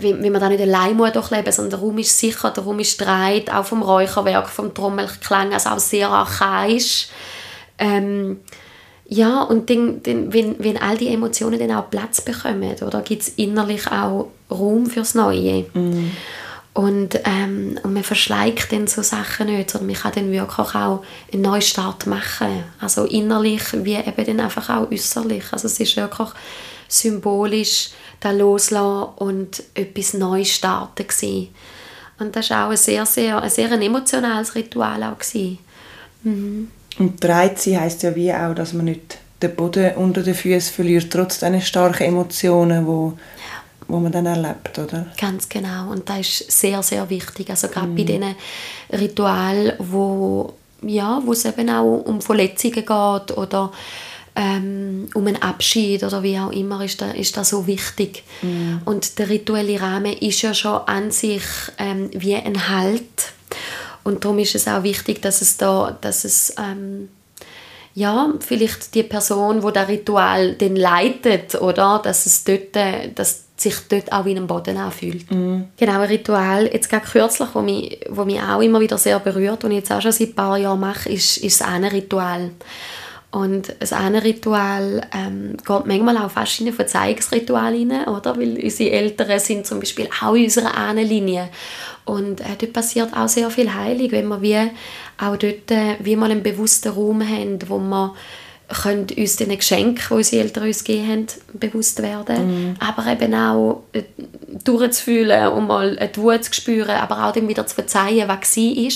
Wie, 0.00 0.22
wie 0.22 0.30
man 0.30 0.40
da 0.40 0.48
nicht 0.48 0.60
allein 0.60 0.96
muss 0.96 1.12
durchleben 1.12 1.52
sondern 1.52 1.70
der 1.70 1.80
Raum 1.80 1.98
ist 1.98 2.18
sicher, 2.18 2.50
der 2.50 2.64
Raum 2.64 2.78
ist 2.78 3.00
dreit, 3.00 3.52
auch 3.52 3.64
vom 3.64 3.82
Räucherwerk, 3.82 4.48
vom 4.48 4.74
Trommelklang, 4.74 5.52
also 5.52 5.70
auch 5.70 5.78
sehr 5.78 6.08
archaisch. 6.10 7.08
Ähm, 7.78 8.40
ja, 9.06 9.42
und 9.42 9.70
dann, 9.70 10.02
dann, 10.02 10.32
wenn, 10.32 10.56
wenn 10.58 10.76
all 10.76 10.98
die 10.98 11.08
Emotionen 11.08 11.58
dann 11.58 11.72
auch 11.72 11.88
Platz 11.88 12.20
bekommen, 12.20 12.76
oder 12.82 13.00
gibt 13.00 13.22
es 13.22 13.28
innerlich 13.30 13.90
auch 13.90 14.28
Raum 14.50 14.86
fürs 14.86 15.14
Neue. 15.14 15.64
Mm. 15.72 16.10
Und, 16.74 17.18
ähm, 17.24 17.78
und 17.82 17.94
man 17.94 18.04
verschleicht 18.04 18.70
dann 18.70 18.86
so 18.86 19.02
Sachen 19.02 19.46
nicht, 19.46 19.70
sondern 19.70 19.88
man 19.88 19.96
kann 19.96 20.12
dann 20.14 20.30
wirklich 20.30 20.74
auch 20.76 21.02
einen 21.32 21.42
Neustart 21.42 22.06
machen. 22.06 22.64
Also 22.80 23.04
innerlich 23.04 23.62
wie 23.72 23.94
eben 23.94 24.26
dann 24.26 24.40
einfach 24.40 24.68
auch 24.68 24.90
äußerlich. 24.90 25.44
Also 25.50 25.66
es 25.66 25.80
ist 25.80 25.96
wirklich 25.96 26.28
symbolisch 26.88 27.90
da 28.20 28.30
loslassen 28.30 29.12
und 29.16 29.62
etwas 29.74 30.14
Neues 30.14 30.50
starten 30.50 31.06
gewesen. 31.06 31.48
Und 32.18 32.34
das 32.34 32.50
war 32.50 32.66
auch 32.66 32.70
ein 32.70 32.76
sehr, 32.76 33.06
sehr, 33.06 33.40
ein 33.40 33.50
sehr 33.50 33.70
emotionales 33.70 34.54
Ritual 34.54 35.04
auch 35.04 35.18
Mhm. 36.22 36.68
Und 36.98 37.20
bereit 37.20 37.60
sein 37.60 37.80
heisst 37.80 38.02
ja 38.02 38.14
wie 38.16 38.32
auch, 38.32 38.54
dass 38.54 38.72
man 38.72 38.86
nicht 38.86 39.18
den 39.40 39.54
Boden 39.54 39.94
unter 39.94 40.22
den 40.22 40.34
Füßen 40.34 40.74
verliert, 40.74 41.12
trotz 41.12 41.38
diesen 41.38 41.60
starken 41.60 42.04
Emotionen, 42.04 42.86
wo, 42.86 43.16
wo 43.86 44.00
man 44.00 44.10
dann 44.10 44.26
erlebt, 44.26 44.76
oder? 44.78 45.06
Ganz 45.16 45.48
genau. 45.48 45.90
Und 45.92 46.08
das 46.08 46.18
ist 46.20 46.50
sehr, 46.50 46.82
sehr 46.82 47.08
wichtig. 47.08 47.48
Also 47.50 47.68
gerade 47.68 47.86
mhm. 47.86 47.94
bei 47.94 48.02
diesen 48.02 48.34
Ritualen, 48.92 49.74
wo, 49.78 50.54
ja, 50.82 51.22
wo 51.24 51.32
es 51.32 51.44
eben 51.44 51.70
auch 51.70 52.02
um 52.04 52.20
Verletzungen 52.20 52.74
geht 52.74 53.36
oder 53.36 53.70
ähm, 54.38 55.08
um 55.14 55.26
einen 55.26 55.42
Abschied 55.42 56.04
oder 56.04 56.22
wie 56.22 56.38
auch 56.38 56.52
immer, 56.52 56.84
ist 56.84 57.00
das, 57.02 57.14
ist 57.14 57.36
das 57.36 57.48
so 57.48 57.66
wichtig. 57.66 58.22
Mm. 58.40 58.76
Und 58.84 59.18
der 59.18 59.28
rituelle 59.28 59.80
Rahmen 59.80 60.12
ist 60.12 60.42
ja 60.42 60.54
schon 60.54 60.80
an 60.86 61.10
sich 61.10 61.42
ähm, 61.76 62.08
wie 62.12 62.36
ein 62.36 62.68
Halt. 62.68 63.32
Und 64.04 64.24
darum 64.24 64.38
ist 64.38 64.54
es 64.54 64.68
auch 64.68 64.84
wichtig, 64.84 65.20
dass 65.22 65.42
es 65.42 65.56
da, 65.56 65.98
dass 66.00 66.24
es 66.24 66.54
ähm, 66.56 67.08
ja, 67.94 68.32
vielleicht 68.38 68.94
die 68.94 69.02
Person, 69.02 69.64
wo 69.64 69.72
das 69.72 69.88
Ritual 69.88 70.54
den 70.54 70.76
leitet, 70.76 71.56
oder, 71.56 72.00
dass 72.02 72.24
es 72.24 72.44
dort, 72.44 72.76
dass 73.16 73.42
sich 73.56 73.74
dort 73.88 74.12
auch 74.12 74.24
wie 74.24 74.30
einem 74.30 74.46
Boden 74.46 74.76
anfühlt. 74.76 75.28
Mm. 75.32 75.62
Genau, 75.76 75.94
ein 75.94 76.08
Ritual, 76.08 76.70
jetzt 76.72 76.88
gerade 76.88 77.06
kürzlich, 77.06 77.48
wo 77.54 77.60
mich, 77.60 77.98
wo 78.08 78.24
mich 78.24 78.40
auch 78.40 78.60
immer 78.60 78.78
wieder 78.78 78.98
sehr 78.98 79.18
berührt 79.18 79.64
und 79.64 79.72
ich 79.72 79.78
jetzt 79.78 79.90
auch 79.90 80.00
schon 80.00 80.12
seit 80.12 80.28
ein 80.28 80.34
paar 80.36 80.56
Jahren 80.56 80.78
mache, 80.78 81.08
ist, 81.08 81.38
ist 81.38 81.60
das 81.60 81.66
eine 81.66 81.90
Ritual. 81.90 82.52
Und 83.30 83.74
das 83.80 83.92
eine 83.92 84.24
Ritual 84.24 85.02
ähm, 85.14 85.58
geht 85.58 85.86
manchmal 85.86 86.16
auch 86.16 86.30
fast 86.30 86.60
in 86.60 86.68
ein 86.68 86.72
Verzeihungsritual 86.72 87.74
rein, 87.74 88.08
oder? 88.08 88.38
Weil 88.38 88.58
unsere 88.58 88.90
Eltern 88.90 89.38
sind 89.38 89.66
zum 89.66 89.80
Beispiel 89.80 90.08
auch 90.22 90.34
in 90.34 90.44
unserer 90.44 90.74
Ahnenlinie. 90.74 91.50
Und 92.06 92.40
äh, 92.40 92.56
dort 92.58 92.72
passiert 92.72 93.14
auch 93.14 93.28
sehr 93.28 93.50
viel 93.50 93.74
Heilig, 93.74 94.12
wenn 94.12 94.28
wir 94.28 94.40
wie 94.40 94.56
auch 95.18 95.36
dort 95.36 95.70
äh, 95.70 95.96
wie 96.00 96.16
mal 96.16 96.30
einen 96.30 96.42
bewussten 96.42 96.88
Raum 96.88 97.22
haben, 97.22 97.58
wo 97.68 97.78
wir 97.78 98.14
können 98.82 99.06
uns 99.16 99.36
den 99.36 99.56
Geschenken, 99.56 100.04
die 100.08 100.14
unsere 100.14 100.42
Eltern 100.42 100.64
uns 100.64 100.84
gegeben 100.84 101.08
haben, 101.08 101.26
bewusst 101.54 102.02
werden. 102.02 102.46
Mhm. 102.46 102.74
Aber 102.78 103.10
eben 103.10 103.34
auch 103.34 103.82
äh, 103.92 104.04
durchzufühlen 104.64 105.48
und 105.52 105.66
mal 105.66 105.96
die 105.96 106.20
Wut 106.20 106.44
zu 106.44 106.54
spüren, 106.54 106.96
aber 106.96 107.26
auch 107.26 107.32
dann 107.32 107.48
wieder 107.48 107.66
zu 107.66 107.74
verzeihen, 107.74 108.28
was 108.28 108.56
war. 108.56 108.92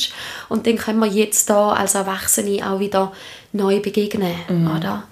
Und 0.48 0.66
dann 0.66 0.76
können 0.76 1.00
wir 1.00 1.06
jetzt 1.06 1.48
da 1.48 1.72
als 1.72 1.94
Erwachsene 1.94 2.70
auch 2.70 2.80
wieder 2.80 3.12
neu 3.52 3.80
begegnen. 3.80 4.34
Mhm. 4.48 4.76
Oder? 4.76 5.04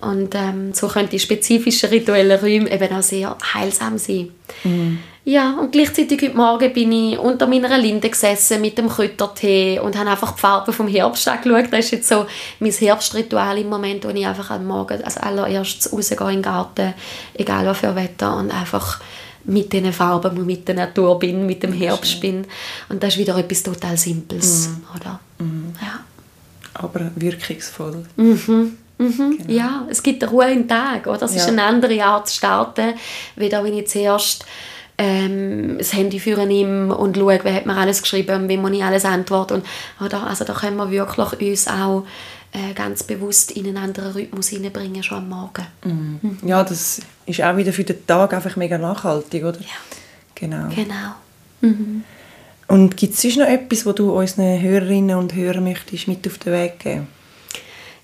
Und 0.00 0.34
ähm, 0.34 0.74
so 0.74 0.88
können 0.88 1.08
die 1.08 1.18
spezifischen 1.18 1.88
rituellen 1.90 2.38
Räume 2.38 2.70
eben 2.70 2.94
auch 2.94 3.02
sehr 3.02 3.36
heilsam 3.54 3.98
sein. 3.98 4.30
Mhm. 4.64 4.98
Ja, 5.28 5.56
und 5.58 5.72
gleichzeitig 5.72 6.22
heute 6.22 6.36
Morgen 6.36 6.72
bin 6.72 6.92
ich 6.92 7.18
unter 7.18 7.48
meiner 7.48 7.76
Linde 7.78 8.08
gesessen 8.08 8.60
mit 8.60 8.78
dem 8.78 8.88
Kräutertee 8.88 9.80
und 9.80 9.98
habe 9.98 10.10
einfach 10.10 10.36
die 10.36 10.40
Farben 10.40 10.72
vom 10.72 10.86
Herbst 10.86 11.26
angeschaut. 11.26 11.72
Das 11.72 11.86
ist 11.86 11.90
jetzt 11.90 12.08
so 12.08 12.26
mein 12.60 12.70
Herbstritual 12.70 13.58
im 13.58 13.68
Moment, 13.68 14.04
wo 14.04 14.10
ich 14.10 14.24
einfach 14.24 14.52
am 14.52 14.66
Morgen 14.66 15.02
als 15.02 15.16
allererstes 15.16 15.92
rausgehe 15.92 16.28
in 16.28 16.34
den 16.34 16.42
Garten, 16.42 16.94
egal 17.34 17.66
was 17.66 17.78
für 17.78 17.96
Wetter, 17.96 18.36
und 18.36 18.52
einfach 18.52 19.00
mit 19.46 19.72
diesen 19.72 19.92
Farben 19.92 20.38
und 20.38 20.46
mit 20.46 20.68
der 20.68 20.76
Natur 20.76 21.18
bin, 21.18 21.44
mit 21.44 21.60
dem 21.64 21.72
Herbst 21.72 22.20
bin. 22.20 22.46
Und 22.88 23.02
das 23.02 23.14
ist 23.14 23.18
wieder 23.18 23.36
etwas 23.36 23.64
total 23.64 23.96
Simples, 23.96 24.68
mhm. 24.68 24.84
oder? 24.94 25.20
Mhm. 25.40 25.74
Ja. 25.82 26.04
Aber 26.78 27.10
wirkungsvoll. 27.14 28.04
Mhm. 28.16 28.78
Mhm, 28.98 29.38
genau. 29.38 29.52
Ja, 29.52 29.86
es 29.90 30.02
gibt 30.02 30.22
eine 30.22 30.32
Ruhe 30.32 30.50
im 30.50 30.68
Tag. 30.68 31.06
Oder? 31.06 31.22
Es 31.22 31.34
ja. 31.34 31.42
ist 31.42 31.48
eine 31.48 31.62
andere 31.62 32.02
Art 32.02 32.28
zu 32.28 32.36
starten, 32.36 32.94
wie 33.36 33.48
da, 33.48 33.62
wenn 33.62 33.76
ich 33.76 33.88
zuerst 33.88 34.46
ähm, 34.98 35.76
das 35.78 35.92
Handy 35.92 36.18
führen 36.18 36.50
ihm 36.50 36.90
und 36.90 37.16
schauen, 37.16 37.40
wer 37.42 37.54
hat 37.54 37.66
mir 37.66 37.76
alles 37.76 38.00
geschrieben 38.00 38.42
und 38.42 38.48
wie 38.48 38.56
man 38.56 38.72
ich 38.72 38.82
alles 38.82 39.04
antwortet. 39.04 39.58
Und, 39.58 40.04
oder? 40.04 40.26
Also 40.26 40.44
da 40.44 40.54
können 40.54 40.76
wir 40.76 40.90
wirklich 40.90 41.50
uns 41.50 41.68
auch 41.68 42.06
äh, 42.52 42.72
ganz 42.74 43.02
bewusst 43.02 43.50
in 43.50 43.66
einen 43.66 43.76
anderen 43.76 44.12
Rhythmus 44.12 44.48
hineinbringen, 44.48 45.02
schon 45.02 45.18
am 45.18 45.28
Morgen. 45.28 45.66
Mhm. 45.84 46.18
Mhm. 46.22 46.48
Ja, 46.48 46.64
das 46.64 47.00
ist 47.26 47.42
auch 47.42 47.56
wieder 47.56 47.72
für 47.72 47.84
den 47.84 48.06
Tag 48.06 48.32
einfach 48.32 48.56
mega 48.56 48.78
nachhaltig, 48.78 49.44
oder? 49.44 49.60
Ja. 49.60 49.66
Genau. 50.34 50.68
genau. 50.68 51.14
Und 52.68 52.96
gibt 52.96 53.14
es 53.14 53.22
sonst 53.22 53.36
noch 53.36 53.46
etwas, 53.46 53.86
was 53.86 53.94
du 53.94 54.12
unseren 54.12 54.60
Hörerinnen 54.60 55.16
und 55.16 55.34
Hörern 55.34 55.64
möchtest 55.64 56.08
mit 56.08 56.26
auf 56.26 56.38
den 56.38 56.52
Weg 56.52 56.80
geben 56.80 57.08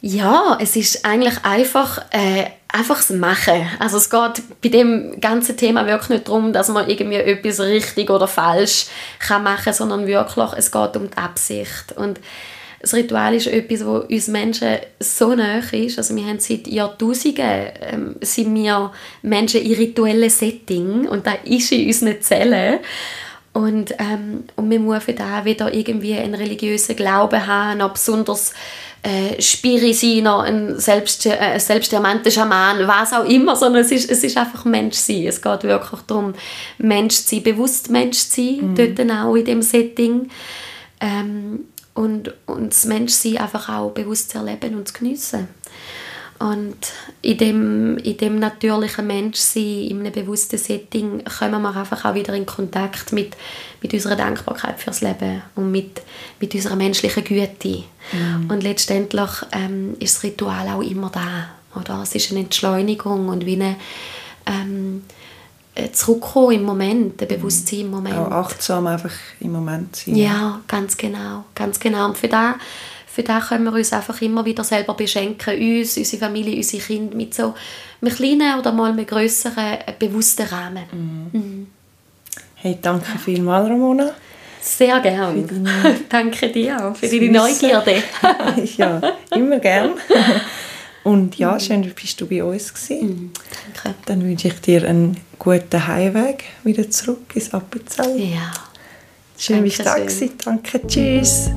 ja, 0.02 0.58
es 0.60 0.74
ist 0.74 1.04
eigentlich 1.06 1.44
einfach, 1.44 2.04
äh, 2.10 2.46
einfach 2.66 2.96
das 2.96 3.10
Machen. 3.10 3.68
Also 3.78 3.98
es 3.98 4.10
geht 4.10 4.42
bei 4.60 4.68
dem 4.68 5.20
ganzen 5.20 5.56
Thema 5.56 5.86
wirklich 5.86 6.08
nicht 6.10 6.28
darum, 6.28 6.52
dass 6.52 6.68
man 6.68 6.90
irgendwie 6.90 7.16
etwas 7.16 7.60
richtig 7.60 8.10
oder 8.10 8.26
falsch 8.26 8.86
kann 9.20 9.44
machen 9.44 9.72
sondern 9.72 10.08
wirklich, 10.08 10.50
es 10.56 10.72
geht 10.72 10.96
um 10.96 11.08
die 11.08 11.16
Absicht. 11.16 11.92
Und 11.94 12.18
das 12.80 12.94
Ritual 12.94 13.32
ist 13.36 13.46
etwas, 13.46 13.86
wo 13.86 13.98
uns 13.98 14.26
Menschen 14.26 14.78
so 14.98 15.36
nahe 15.36 15.62
ist. 15.70 15.98
Also 15.98 16.16
wir 16.16 16.24
haben 16.24 16.40
seit 16.40 16.66
Jahrtausenden 16.66 17.68
ähm, 17.80 18.16
sind 18.22 18.52
wir 18.56 18.90
Menschen 19.22 19.62
in 19.62 19.74
rituellen 19.74 20.30
Setting 20.30 21.06
und 21.06 21.28
da 21.28 21.34
ist 21.44 21.70
in 21.70 21.86
unseren 21.86 22.20
Zellen. 22.20 22.80
Und, 23.52 23.94
ähm, 23.98 24.44
und 24.56 24.70
wir 24.70 24.80
müssen 24.80 25.14
da 25.14 25.44
wieder 25.44 25.74
irgendwie 25.74 26.14
einen 26.14 26.34
religiösen 26.34 26.96
Glauben 26.96 27.46
haben, 27.46 27.78
noch 27.78 27.92
besonders 27.92 28.54
äh, 29.02 29.40
Spiri 29.42 29.92
sein, 29.92 30.24
noch 30.24 30.42
ein 30.42 30.78
selbst, 30.78 31.26
äh, 31.26 31.58
selbsternannter 31.58 32.30
Schaman, 32.30 32.86
was 32.86 33.12
auch 33.12 33.24
immer, 33.24 33.54
sondern 33.54 33.82
es 33.82 33.92
ist, 33.92 34.10
es 34.10 34.24
ist 34.24 34.38
einfach 34.38 34.64
Mensch 34.64 34.96
sein. 34.96 35.26
Es 35.26 35.42
geht 35.42 35.64
wirklich 35.64 36.00
darum, 36.06 36.34
Mensch 36.78 37.16
zu 37.16 37.34
sein, 37.34 37.42
bewusst 37.42 37.90
Mensch 37.90 38.18
zu 38.18 38.36
sein, 38.36 38.70
mhm. 38.70 38.74
dort 38.74 39.10
auch 39.10 39.34
in 39.34 39.44
dem 39.44 39.62
Setting. 39.62 40.30
Ähm, 41.00 41.66
und, 41.94 42.32
und 42.46 42.72
das 42.72 42.86
Menschsein 42.86 43.36
einfach 43.38 43.68
auch 43.68 43.90
bewusst 43.90 44.30
zu 44.30 44.38
erleben 44.38 44.76
und 44.76 44.88
zu 44.88 44.94
geniessen. 44.94 45.48
Und 46.42 46.76
in 47.20 47.38
dem, 47.38 47.98
in 47.98 48.16
dem 48.16 48.40
natürlichen 48.40 49.06
Menschsein, 49.06 49.86
in 49.88 50.00
einem 50.00 50.12
bewussten 50.12 50.58
Setting, 50.58 51.22
kommen 51.24 51.62
wir 51.62 51.76
einfach 51.76 52.04
auch 52.04 52.14
wieder 52.14 52.34
in 52.34 52.46
Kontakt 52.46 53.12
mit, 53.12 53.36
mit 53.80 53.94
unserer 53.94 54.16
Dankbarkeit 54.16 54.80
fürs 54.80 55.02
Leben 55.02 55.42
und 55.54 55.70
mit, 55.70 56.02
mit 56.40 56.52
unserer 56.52 56.74
menschlichen 56.74 57.22
Güte. 57.22 57.84
Mhm. 58.12 58.50
Und 58.50 58.64
letztendlich 58.64 59.30
ähm, 59.52 59.94
ist 60.00 60.16
das 60.16 60.24
Ritual 60.24 60.66
auch 60.68 60.82
immer 60.82 61.10
da. 61.10 61.78
Oder? 61.78 62.02
Es 62.02 62.12
ist 62.16 62.32
eine 62.32 62.40
Entschleunigung 62.40 63.28
und 63.28 63.46
wie 63.46 63.54
eine 63.54 63.76
ähm, 64.46 65.04
zurückkommen 65.92 66.56
im 66.56 66.64
Moment, 66.64 67.22
ein 67.22 67.28
Bewusstsein 67.28 67.80
im 67.80 67.90
Moment. 67.92 68.16
Auch 68.16 68.32
achtsam 68.32 68.88
einfach 68.88 69.12
im 69.38 69.52
Moment 69.52 69.94
sein. 69.94 70.16
Ja, 70.16 70.60
ganz 70.66 70.96
genau. 70.96 71.44
Ganz 71.54 71.78
genau. 71.78 72.06
Und 72.06 72.18
für 72.18 72.28
das 72.28 72.56
für 73.12 73.22
das 73.22 73.48
können 73.48 73.64
wir 73.64 73.74
uns 73.74 73.92
einfach 73.92 74.20
immer 74.22 74.44
wieder 74.44 74.64
selber 74.64 74.94
beschenken, 74.94 75.54
uns, 75.54 75.98
unsere 75.98 76.20
Familie, 76.20 76.56
unsere 76.56 76.82
Kinder 76.82 77.14
mit 77.14 77.34
so 77.34 77.54
einem 78.00 78.14
kleinen 78.14 78.58
oder 78.58 78.72
mal 78.72 78.90
einem 78.90 79.06
grösseren, 79.06 79.78
äh, 79.86 79.92
bewussten 79.98 80.46
Rahmen. 80.46 80.84
Mhm. 80.92 81.40
Mhm. 81.40 81.66
Hey, 82.54 82.78
danke 82.80 83.18
vielmals, 83.18 83.68
Ramona. 83.68 84.12
Sehr 84.62 85.00
gerne. 85.00 85.44
danke 86.08 86.48
dir 86.48 86.86
auch 86.86 86.96
für 86.96 87.08
deine 87.08 87.30
Neugierde. 87.30 88.02
ja, 88.76 89.00
immer 89.34 89.58
gern. 89.58 89.90
Und 91.02 91.36
ja, 91.36 91.52
mhm. 91.52 91.60
schön, 91.60 91.92
bist 91.94 92.20
du 92.20 92.26
bei 92.26 92.42
uns 92.42 92.72
gewesen. 92.72 93.08
Mhm, 93.08 93.30
danke. 93.82 93.98
Dann 94.06 94.24
wünsche 94.24 94.48
ich 94.48 94.60
dir 94.60 94.88
einen 94.88 95.18
guten 95.38 95.86
Heimweg 95.86 96.44
wieder 96.64 96.88
zurück 96.88 97.34
ins 97.34 97.52
Appenzell. 97.52 98.18
Ja. 98.18 98.52
Schön, 99.36 99.64
dass 99.64 99.76
du 99.76 99.82
da 99.82 99.96
warst. 99.98 100.22
Danke, 100.46 100.86
tschüss. 100.86 101.50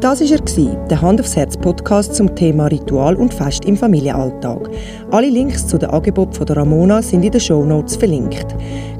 Das 0.00 0.20
war 0.22 0.30
er, 0.30 0.40
der 0.86 1.02
Hand 1.02 1.20
aufs 1.20 1.36
Herz 1.36 1.58
Podcast 1.58 2.14
zum 2.14 2.34
Thema 2.34 2.68
Ritual 2.68 3.16
und 3.16 3.34
Fest 3.34 3.66
im 3.66 3.76
Familienalltag. 3.76 4.70
Alle 5.10 5.28
Links 5.28 5.66
zu 5.66 5.76
den 5.76 5.90
Angeboten 5.90 6.32
von 6.32 6.46
der 6.46 6.56
Ramona 6.56 7.02
sind 7.02 7.22
in 7.22 7.30
den 7.30 7.40
Shownotes 7.40 7.96
verlinkt. 7.96 8.46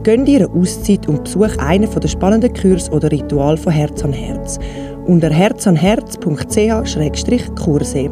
Gönnt 0.02 0.28
ihr 0.28 0.46
eine 0.46 0.60
Auszeit 0.60 1.08
und 1.08 1.24
besucht 1.24 1.58
einen 1.58 1.88
der 1.90 2.06
spannenden 2.06 2.52
Kurs 2.52 2.92
oder 2.92 3.10
Ritual 3.10 3.56
von 3.56 3.72
Herz 3.72 4.04
an 4.04 4.12
Herz 4.12 4.58
unter 5.06 5.30
herzanherz.ch-kurse. 5.30 8.10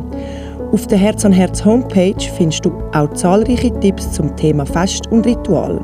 Auf 0.70 0.86
der 0.86 0.98
Herz 0.98 1.24
an 1.24 1.32
Herz 1.32 1.64
Homepage 1.64 2.20
findest 2.36 2.66
du 2.66 2.72
auch 2.92 3.10
zahlreiche 3.14 3.72
Tipps 3.80 4.12
zum 4.12 4.36
Thema 4.36 4.66
Fest 4.66 5.06
und 5.06 5.24
Ritual. 5.24 5.82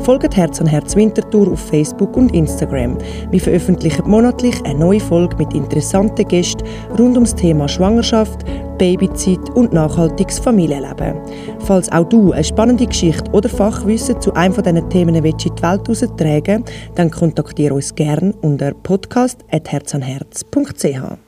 Folgt 0.00 0.36
Herz 0.36 0.60
an 0.60 0.66
Herz 0.66 0.94
Winterthur 0.94 1.50
auf 1.50 1.60
Facebook 1.60 2.14
und 2.18 2.34
Instagram. 2.34 2.98
Wir 3.30 3.40
veröffentlichen 3.40 4.06
monatlich 4.06 4.62
eine 4.66 4.78
neue 4.78 5.00
Folge 5.00 5.38
mit 5.38 5.54
interessanten 5.54 6.28
Gästen 6.28 6.66
rund 6.98 7.14
ums 7.14 7.34
Thema 7.34 7.66
Schwangerschaft, 7.66 8.44
Babyzeit 8.76 9.48
und 9.54 9.72
nachhaltiges 9.72 10.38
Familienleben. 10.38 11.14
Falls 11.60 11.90
auch 11.90 12.04
du 12.04 12.32
eine 12.32 12.44
spannende 12.44 12.86
Geschichte 12.86 13.30
oder 13.30 13.48
Fachwissen 13.48 14.20
zu 14.20 14.34
einem 14.34 14.52
dieser 14.52 14.86
Themen 14.90 15.14
in 15.14 15.24
die 15.24 15.32
Welt 15.32 15.42
heraustragen 15.62 16.62
dann 16.94 17.10
kontaktiere 17.10 17.72
uns 17.72 17.94
gerne 17.94 18.34
unter 18.42 18.74
podcast.herzanherz.ch. 18.74 21.25